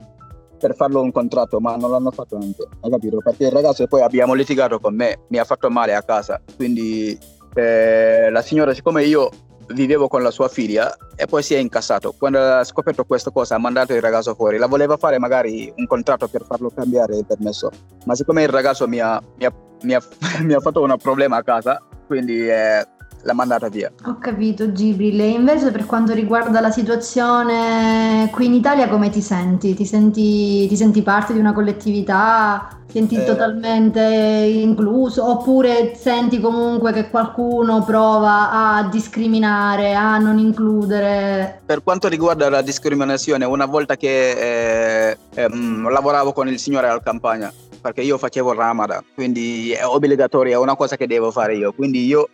per 0.57 0.73
farlo 0.73 1.01
un 1.01 1.11
contratto, 1.11 1.59
ma 1.59 1.75
non 1.75 1.91
l'hanno 1.91 2.09
fatto 2.09 2.39
neanche, 2.39 2.67
hai 2.81 2.89
capito? 2.89 3.19
Perché 3.23 3.43
il 3.43 3.51
ragazzo 3.51 3.85
poi 3.85 4.01
abbiamo 4.01 4.33
litigato 4.33 4.79
con 4.79 4.95
me, 4.95 5.25
mi 5.27 5.37
ha 5.37 5.43
fatto 5.43 5.69
male 5.69 5.93
a 5.93 6.01
casa, 6.01 6.41
quindi 6.55 7.15
eh, 7.53 8.31
la 8.31 8.41
signora, 8.41 8.73
siccome 8.73 9.03
io 9.03 9.29
vivevo 9.73 10.07
con 10.07 10.21
la 10.21 10.31
sua 10.31 10.47
figlia 10.47 10.95
e 11.15 11.25
poi 11.25 11.43
si 11.43 11.53
è 11.53 11.57
incassato. 11.57 12.13
Quando 12.17 12.39
ha 12.39 12.63
scoperto 12.63 13.03
questa 13.05 13.31
cosa 13.31 13.55
ha 13.55 13.59
mandato 13.59 13.93
il 13.93 14.01
ragazzo 14.01 14.35
fuori. 14.35 14.57
La 14.57 14.67
voleva 14.67 14.97
fare 14.97 15.17
magari 15.17 15.71
un 15.75 15.85
contratto 15.85 16.27
per 16.27 16.43
farlo 16.45 16.71
cambiare 16.73 17.17
il 17.17 17.25
permesso, 17.25 17.69
ma 18.05 18.15
siccome 18.15 18.43
il 18.43 18.49
ragazzo 18.49 18.87
mi 18.87 18.99
ha, 18.99 19.21
mi 19.37 19.45
ha, 19.45 19.53
mi 19.83 19.93
ha, 19.93 20.01
mi 20.43 20.53
ha 20.53 20.59
fatto 20.59 20.81
un 20.81 20.95
problema 21.01 21.37
a 21.37 21.43
casa, 21.43 21.81
quindi 22.07 22.47
eh, 22.47 22.85
l'ha 23.25 23.33
mandata 23.33 23.67
via. 23.69 23.91
Ho 24.05 24.17
capito 24.19 24.71
Gibril, 24.71 25.19
e 25.19 25.29
invece 25.29 25.71
per 25.71 25.85
quanto 25.85 26.13
riguarda 26.13 26.61
la 26.61 26.71
situazione 26.71 28.29
qui 28.31 28.45
in 28.45 28.53
Italia 28.53 28.87
come 28.87 29.09
ti 29.09 29.21
senti? 29.21 29.73
Ti 29.73 29.85
senti, 29.85 30.67
ti 30.67 30.75
senti 30.75 31.01
parte 31.01 31.33
di 31.33 31.39
una 31.39 31.53
collettività? 31.53 32.83
Ti 32.95 33.01
senti 33.01 33.17
eh. 33.17 33.25
totalmente 33.25 33.99
incluso? 34.01 35.29
Oppure 35.29 35.95
senti 35.95 36.39
comunque 36.39 36.93
che 36.93 37.09
qualcuno 37.09 37.83
prova 37.83 38.51
a 38.51 38.87
discriminare, 38.87 39.93
a 39.93 40.17
non 40.17 40.37
includere? 40.37 41.59
Per 41.65 41.83
quanto 41.83 42.07
riguarda 42.07 42.49
la 42.49 42.61
discriminazione, 42.61 43.43
una 43.43 43.65
volta 43.65 43.97
che 43.97 45.09
eh, 45.09 45.17
eh, 45.33 45.49
lavoravo 45.49 46.31
con 46.31 46.47
il 46.47 46.57
signore 46.57 46.87
al 46.87 47.03
campagna, 47.03 47.51
perché 47.81 48.01
io 48.01 48.17
facevo 48.17 48.53
il 48.53 48.57
Ramadan, 48.57 49.03
quindi 49.13 49.73
è 49.73 49.85
obbligatorio, 49.85 50.53
è 50.53 50.57
una 50.57 50.77
cosa 50.77 50.95
che 50.95 51.05
devo 51.05 51.31
fare 51.31 51.53
io. 51.57 51.73
Quindi 51.73 52.05
io 52.05 52.29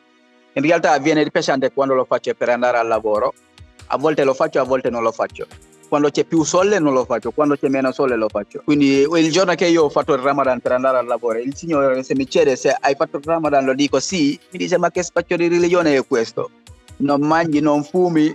in 0.54 0.62
realtà 0.62 0.96
viene 1.00 1.28
pesante 1.32 1.72
quando 1.74 1.96
lo 1.96 2.06
faccio 2.06 2.36
per 2.38 2.50
andare 2.50 2.78
al 2.78 2.88
lavoro. 2.88 3.34
A 3.88 3.98
volte 3.98 4.24
lo 4.24 4.36
faccio, 4.36 4.60
a 4.60 4.64
volte 4.64 4.92
non 4.92 5.02
lo 5.02 5.12
faccio. 5.12 5.48
Quando 5.92 6.10
c'è 6.10 6.24
più 6.24 6.44
sole 6.44 6.80
non 6.80 6.94
lo 6.94 7.04
faccio, 7.04 7.32
quando 7.32 7.58
c'è 7.58 7.68
meno 7.68 7.92
sole 7.92 8.16
lo 8.16 8.30
faccio. 8.30 8.62
Quindi 8.64 9.02
il 9.02 9.30
giorno 9.30 9.54
che 9.56 9.68
io 9.68 9.84
ho 9.84 9.90
fatto 9.90 10.14
il 10.14 10.22
Ramadan 10.22 10.62
per 10.62 10.72
andare 10.72 10.98
al 10.98 11.06
lavoro, 11.06 11.38
il 11.38 11.54
Signore 11.54 12.02
se 12.04 12.16
mi 12.16 12.24
chiede 12.24 12.56
se 12.56 12.74
hai 12.80 12.96
fatto 12.96 13.18
il 13.18 13.24
Ramadan, 13.26 13.66
lo 13.66 13.74
dico 13.74 14.00
sì, 14.00 14.40
mi 14.52 14.58
dice 14.58 14.78
ma 14.78 14.90
che 14.90 15.04
spaccio 15.04 15.36
di 15.36 15.50
religione 15.50 15.94
è 15.98 16.08
questo? 16.08 16.50
Non 17.00 17.20
mangi, 17.20 17.60
non 17.60 17.84
fumi, 17.84 18.34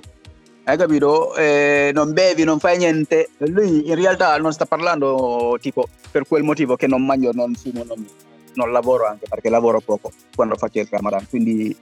hai 0.65 0.77
capito? 0.77 1.35
Eh, 1.35 1.93
non 1.95 2.13
bevi, 2.13 2.45
non 2.45 2.59
fai 2.59 2.77
niente. 2.77 3.31
Lui 3.39 3.89
in 3.89 3.95
realtà 3.95 4.37
non 4.37 4.53
sta 4.53 4.67
parlando 4.67 5.57
tipo 5.59 5.89
per 6.11 6.27
quel 6.29 6.43
motivo 6.43 6.77
che 6.77 6.87
non 6.87 7.07
mangio, 7.07 7.31
non 7.33 7.55
fumo, 7.55 7.85
non, 7.85 8.07
non 8.53 8.71
lavoro 8.71 9.07
anche 9.07 9.25
perché 9.31 9.49
lavoro 9.49 9.81
poco 9.81 10.13
quando 10.35 10.57
faccio 10.57 10.81
il 10.81 10.89
Ramadan. 10.91 11.27
Quindi 11.27 11.75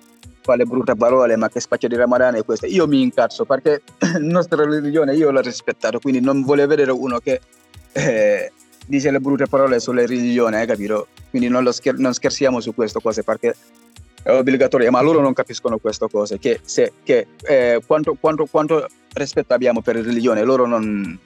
quale 0.44 0.64
brutta 0.64 0.94
parole, 0.94 1.36
ma 1.36 1.48
che 1.48 1.58
spaccio 1.58 1.88
di 1.88 1.96
Ramadan 1.96 2.34
è 2.34 2.44
questo? 2.44 2.66
Io 2.66 2.86
mi 2.86 3.00
incazzo 3.00 3.46
perché 3.46 3.82
la 3.98 4.18
nostra 4.18 4.64
religione 4.64 5.14
io 5.14 5.30
l'ho 5.30 5.40
rispettato, 5.40 5.98
quindi 5.98 6.20
non 6.20 6.42
voglio 6.42 6.66
vedere 6.66 6.90
uno 6.90 7.18
che 7.18 7.40
eh, 7.92 8.52
dice 8.86 9.10
le 9.10 9.20
brutte 9.20 9.46
parole 9.46 9.80
sulle 9.80 10.06
religioni, 10.06 10.56
hai 10.56 10.66
capito? 10.66 11.08
Quindi 11.30 11.48
non, 11.48 11.72
scher- 11.72 11.96
non, 11.96 12.12
scherziamo 12.12 12.60
su 12.60 12.74
queste 12.74 13.00
cose 13.00 13.22
perché 13.22 13.56
è 14.22 14.30
obbligatorio, 14.30 14.90
ma 14.90 15.00
loro 15.00 15.20
non 15.20 15.32
capiscono 15.32 15.78
queste 15.78 16.06
cose, 16.10 16.38
che, 16.38 16.60
se, 16.62 16.92
che 17.02 17.26
eh, 17.42 17.80
quanto, 17.86 18.14
quanto, 18.20 18.44
quanto, 18.44 18.86
rispetto 19.14 19.54
abbiamo 19.54 19.80
per 19.80 19.96
religione, 19.96 20.42
loro 20.42 20.66
non, 20.66 21.18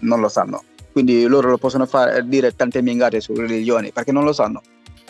non 0.00 0.20
lo 0.20 0.28
sanno. 0.28 0.62
Quindi 0.92 1.24
loro 1.26 1.48
lo 1.48 1.58
possono 1.58 1.86
fare, 1.86 2.26
dire 2.26 2.54
tante 2.54 2.82
mingate 2.82 3.20
su 3.20 3.32
religioni 3.34 3.92
perché 3.92 4.10
non 4.10 4.24
lo 4.24 4.32
sanno 4.32 4.60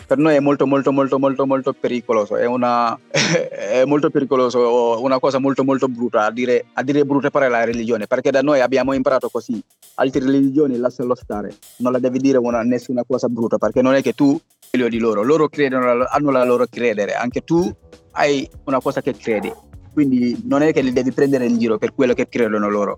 per 0.09 0.17
noi 0.17 0.33
è 0.33 0.39
molto 0.39 0.65
molto 0.65 0.91
molto 0.91 1.19
molto 1.19 1.45
molto 1.45 1.71
pericoloso, 1.71 2.35
è, 2.35 2.45
una, 2.45 2.97
è 3.11 3.85
molto 3.85 4.09
pericoloso, 4.09 4.99
una 5.03 5.19
cosa 5.19 5.37
molto 5.37 5.63
molto 5.63 5.87
brutta 5.87 6.25
a 6.25 6.31
dire, 6.31 6.65
a 6.73 6.81
dire 6.81 7.05
brutte 7.05 7.29
parole 7.29 7.53
alla 7.53 7.63
religione, 7.63 8.07
perché 8.07 8.31
da 8.31 8.41
noi 8.41 8.59
abbiamo 8.59 8.93
imparato 8.93 9.29
così, 9.29 9.61
altre 9.95 10.25
religioni 10.25 10.77
lascialo 10.77 11.13
stare, 11.13 11.55
non 11.77 11.91
la 11.91 11.99
devi 11.99 12.17
dire 12.17 12.39
una, 12.39 12.63
nessuna 12.63 13.03
cosa 13.05 13.27
brutta, 13.27 13.59
perché 13.59 13.83
non 13.83 13.93
è 13.93 14.01
che 14.01 14.13
tu 14.13 14.35
figlio 14.71 14.89
di 14.89 14.97
loro, 14.97 15.21
loro 15.21 15.47
credono, 15.47 16.03
hanno 16.09 16.31
la 16.31 16.43
loro 16.43 16.65
credere, 16.67 17.13
anche 17.13 17.43
tu 17.43 17.71
hai 18.13 18.49
una 18.63 18.81
cosa 18.81 19.03
che 19.03 19.13
credi, 19.13 19.53
quindi 19.93 20.41
non 20.45 20.63
è 20.63 20.73
che 20.73 20.81
li 20.81 20.91
devi 20.91 21.11
prendere 21.11 21.45
in 21.45 21.59
giro 21.59 21.77
per 21.77 21.93
quello 21.93 22.15
che 22.15 22.27
credono 22.27 22.67
loro. 22.67 22.97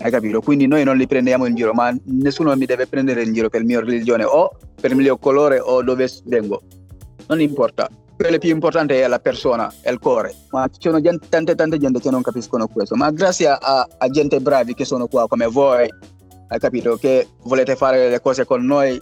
Hai 0.00 0.10
capito? 0.12 0.40
Quindi 0.40 0.66
noi 0.66 0.84
non 0.84 0.96
li 0.96 1.06
prendiamo 1.06 1.46
in 1.46 1.54
giro, 1.54 1.72
ma 1.72 1.94
nessuno 2.04 2.54
mi 2.54 2.66
deve 2.66 2.86
prendere 2.86 3.22
in 3.22 3.32
giro 3.32 3.48
per 3.48 3.60
la 3.60 3.66
mia 3.66 3.80
religione 3.80 4.24
o 4.24 4.56
per 4.80 4.90
il 4.92 4.96
mio 4.96 5.18
colore 5.18 5.58
o 5.58 5.82
dove 5.82 6.08
vengo. 6.24 6.62
Non 7.26 7.40
importa. 7.40 7.88
Quello 8.16 8.38
più 8.38 8.50
importante 8.50 9.00
è 9.00 9.06
la 9.06 9.18
persona, 9.18 9.72
è 9.80 9.90
il 9.90 9.98
cuore. 9.98 10.34
Ma 10.50 10.66
ci 10.68 10.78
sono 10.80 11.00
gente, 11.00 11.28
tante 11.28 11.54
tante 11.54 11.78
gente 11.78 12.00
che 12.00 12.10
non 12.10 12.22
capiscono 12.22 12.66
questo. 12.68 12.94
Ma 12.94 13.10
grazie 13.10 13.48
a, 13.48 13.86
a 13.98 14.08
gente 14.08 14.40
bravi 14.40 14.74
che 14.74 14.84
sono 14.84 15.08
qua 15.08 15.26
come 15.28 15.46
voi, 15.46 15.88
hai 16.48 16.58
capito? 16.58 16.96
Che 16.96 17.26
volete 17.42 17.76
fare 17.76 18.08
le 18.08 18.20
cose 18.20 18.44
con 18.44 18.64
noi, 18.64 19.00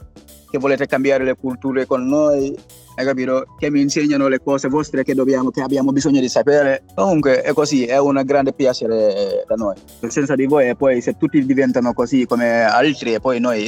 che 0.50 0.58
volete 0.58 0.86
cambiare 0.86 1.24
le 1.24 1.34
culture 1.34 1.86
con 1.86 2.06
noi, 2.06 2.54
hai 2.96 3.04
capito? 3.04 3.54
Che 3.58 3.70
mi 3.70 3.82
insegnano 3.82 4.26
le 4.26 4.40
cose 4.42 4.68
vostre 4.68 5.04
che, 5.04 5.14
dobbiamo, 5.14 5.50
che 5.50 5.60
abbiamo 5.60 5.92
bisogno 5.92 6.20
di 6.20 6.28
sapere. 6.28 6.84
Comunque 6.94 7.42
è 7.42 7.52
così, 7.52 7.84
è 7.84 7.98
un 7.98 8.20
grande 8.24 8.54
piacere 8.54 9.44
da 9.46 9.54
noi. 9.54 9.74
Senza 10.08 10.34
di 10.34 10.46
voi, 10.46 10.70
e 10.70 10.76
poi 10.76 11.02
se 11.02 11.16
tutti 11.18 11.44
diventano 11.44 11.92
così 11.92 12.24
come 12.26 12.62
altri, 12.62 13.14
e 13.14 13.20
poi 13.20 13.38
noi 13.38 13.66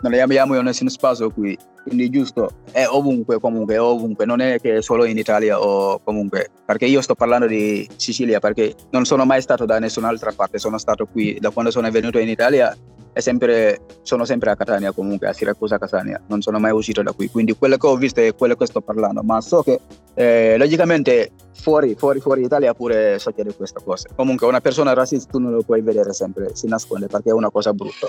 non 0.00 0.14
abbiamo 0.14 0.60
nessun 0.60 0.88
spazio 0.88 1.30
qui. 1.30 1.56
Quindi 1.82 2.10
giusto, 2.10 2.50
è 2.72 2.84
ovunque 2.86 3.38
comunque, 3.38 3.74
è 3.74 3.80
ovunque, 3.80 4.24
non 4.24 4.40
è 4.40 4.58
che 4.60 4.82
solo 4.82 5.04
in 5.04 5.18
Italia 5.18 5.60
o 5.60 6.00
comunque, 6.02 6.48
perché 6.64 6.86
io 6.86 7.00
sto 7.00 7.14
parlando 7.14 7.46
di 7.46 7.88
Sicilia 7.94 8.40
perché 8.40 8.74
non 8.90 9.04
sono 9.04 9.24
mai 9.24 9.40
stato 9.40 9.64
da 9.64 9.78
nessun'altra 9.78 10.32
parte, 10.32 10.58
sono 10.58 10.78
stato 10.78 11.06
qui 11.06 11.38
da 11.38 11.50
quando 11.50 11.70
sono 11.70 11.88
venuto 11.90 12.18
in 12.18 12.28
Italia 12.28 12.76
sempre, 13.20 13.80
sono 14.02 14.24
sempre 14.24 14.50
a 14.50 14.56
Catania 14.56 14.92
comunque, 14.92 15.28
a 15.28 15.32
Siracusa 15.32 15.78
Catania, 15.78 16.20
non 16.26 16.42
sono 16.42 16.58
mai 16.58 16.72
uscito 16.72 17.02
da 17.02 17.12
qui, 17.12 17.30
quindi 17.30 17.54
quello 17.54 17.76
che 17.76 17.86
ho 17.86 17.96
visto 17.96 18.20
è 18.20 18.34
quello 18.34 18.56
che 18.56 18.66
sto 18.66 18.80
parlando, 18.80 19.22
ma 19.22 19.40
so 19.40 19.62
che 19.62 19.80
eh, 20.14 20.56
logicamente 20.58 21.30
fuori, 21.52 21.94
fuori, 21.94 22.20
fuori 22.20 22.42
Italia 22.42 22.74
pure 22.74 23.18
succede 23.18 23.54
questa 23.54 23.80
cosa. 23.82 24.08
Comunque 24.14 24.46
una 24.46 24.60
persona 24.60 24.92
razzista 24.92 25.30
tu 25.30 25.38
non 25.38 25.52
lo 25.52 25.62
puoi 25.62 25.80
vedere 25.80 26.12
sempre, 26.12 26.54
si 26.54 26.66
nasconde 26.66 27.06
perché 27.06 27.30
è 27.30 27.32
una 27.32 27.50
cosa 27.50 27.72
brutta, 27.72 28.08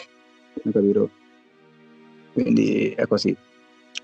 capito? 0.71 1.10
Quindi 2.41 2.93
è 2.95 3.08
così 3.08 3.36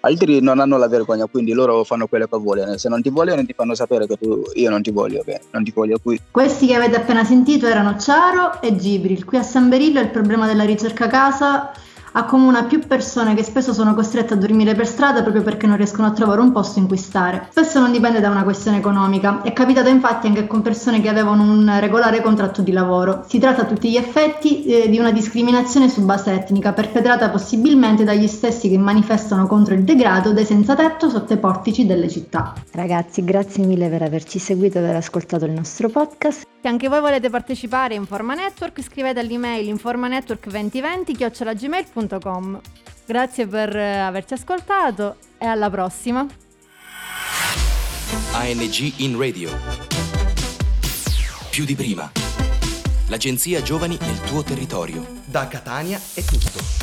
altri 0.06 0.42
non 0.42 0.60
hanno 0.60 0.78
la 0.78 0.88
vergogna, 0.88 1.26
quindi 1.28 1.54
loro 1.54 1.84
fanno 1.84 2.08
quello 2.08 2.28
che 2.28 2.38
vogliono. 2.38 2.78
Se 2.78 2.90
non 2.90 3.02
ti 3.02 3.10
vogliono, 3.10 3.46
ti 3.46 3.54
fanno 3.54 3.76
sapere 3.76 4.08
che 4.08 4.18
tu, 4.18 4.44
io 4.56 4.70
non 4.70 4.82
ti 4.82 4.92
voglio 4.92 5.22
bene, 5.26 5.42
non 5.52 5.64
ti 5.64 5.72
voglio 5.74 6.00
qui. 6.02 6.20
Questi 6.32 6.68
che 6.68 6.76
avete 6.76 6.98
appena 6.98 7.24
sentito 7.24 7.68
erano 7.68 7.98
Ciaro 7.98 8.62
e 8.62 8.76
Gibril. 8.76 9.24
Qui 9.24 9.38
a 9.38 9.44
San 9.44 9.70
Berillo 9.70 10.00
il 10.00 10.10
problema 10.10 10.48
della 10.48 10.64
ricerca 10.64 11.08
casa 11.08 11.72
accomuna 12.14 12.64
più 12.64 12.80
persone 12.86 13.36
che 13.36 13.44
spesso 13.44 13.74
sono 13.74 13.94
costrette 13.94 14.34
a 14.34 14.38
dormire 14.38 14.76
per 14.76 14.88
strada 14.88 15.22
proprio 15.22 15.44
perché 15.44 15.68
non 15.68 15.78
riescono 15.78 16.08
a 16.08 16.12
trovare 16.12 16.42
un 16.42 16.52
posto 16.52 16.80
in 16.80 16.88
cui 16.88 16.98
stare. 16.98 17.48
Spesso 17.50 17.80
non 17.80 17.92
dipende 17.92 18.20
da 18.20 18.30
una 18.30 18.44
questione 18.44 18.78
economica, 18.78 19.42
è 19.42 19.54
capitato 19.54 19.90
infatti 19.90 20.28
anche 20.28 20.48
con 20.48 20.62
persone 20.62 21.02
che 21.02 21.10
avevano 21.10 21.44
un 21.44 21.78
regolare 21.80 22.22
contratto 22.22 22.62
di 22.62 22.72
lavoro. 22.72 23.24
Si 23.28 23.40
tratta 23.40 23.62
a 23.62 23.66
tutti 23.66 23.90
gli 23.90 23.98
effetti 23.98 24.66
eh, 24.66 24.90
di 24.90 24.98
una 24.98 25.12
discriminazione 25.12 25.90
su 25.90 26.04
base 26.04 26.32
etnica, 26.32 26.74
perpetrata 26.74 27.30
possibilmente 27.30 28.04
dagli 28.04 28.28
stessi 28.28 28.70
che 28.70 28.78
manifestano 28.78 29.48
contro 29.48 29.74
il 29.74 29.84
degrado 29.84 30.32
dei 30.32 30.46
senza 30.46 30.76
tetto 30.76 31.10
sotto 31.10 31.34
i 31.34 31.38
portici 31.38 31.86
delle 31.86 32.10
città. 32.10 32.54
Ragazzi, 32.72 33.24
grazie 33.24 33.66
mille 33.66 33.90
per 33.90 34.02
averci 34.02 34.40
seguito 34.40 34.78
e 34.78 34.82
aver 34.82 34.96
ascoltato 34.96 35.46
il 35.46 35.52
nostro 35.52 35.90
podcast. 35.90 36.53
Se 36.64 36.70
anche 36.70 36.88
voi 36.88 37.02
volete 37.02 37.30
partecipare 37.30 37.94
a 37.94 37.98
Informa 37.98 38.36
Network, 38.36 38.82
scrivete 38.82 39.20
all'email 39.20 39.68
informanetwork2020-gmail.com. 39.76 42.62
Grazie 43.06 43.48
per 43.48 43.76
eh, 43.76 43.98
averci 43.98 44.36
ascoltato 44.36 45.18
e 45.38 45.46
alla 45.46 45.70
prossima. 45.70 46.26
ANG 48.32 49.02
in 49.02 49.20
radio. 49.20 49.52
Più 51.50 51.66
di 51.66 51.76
prima. 51.76 52.10
L'agenzia 53.08 53.62
Giovani 53.62 53.98
nel 54.00 54.22
tuo 54.22 54.42
territorio. 54.42 55.06
Da 55.26 55.50
Catania 55.50 56.00
è 56.14 56.24
tutto. 56.24 56.83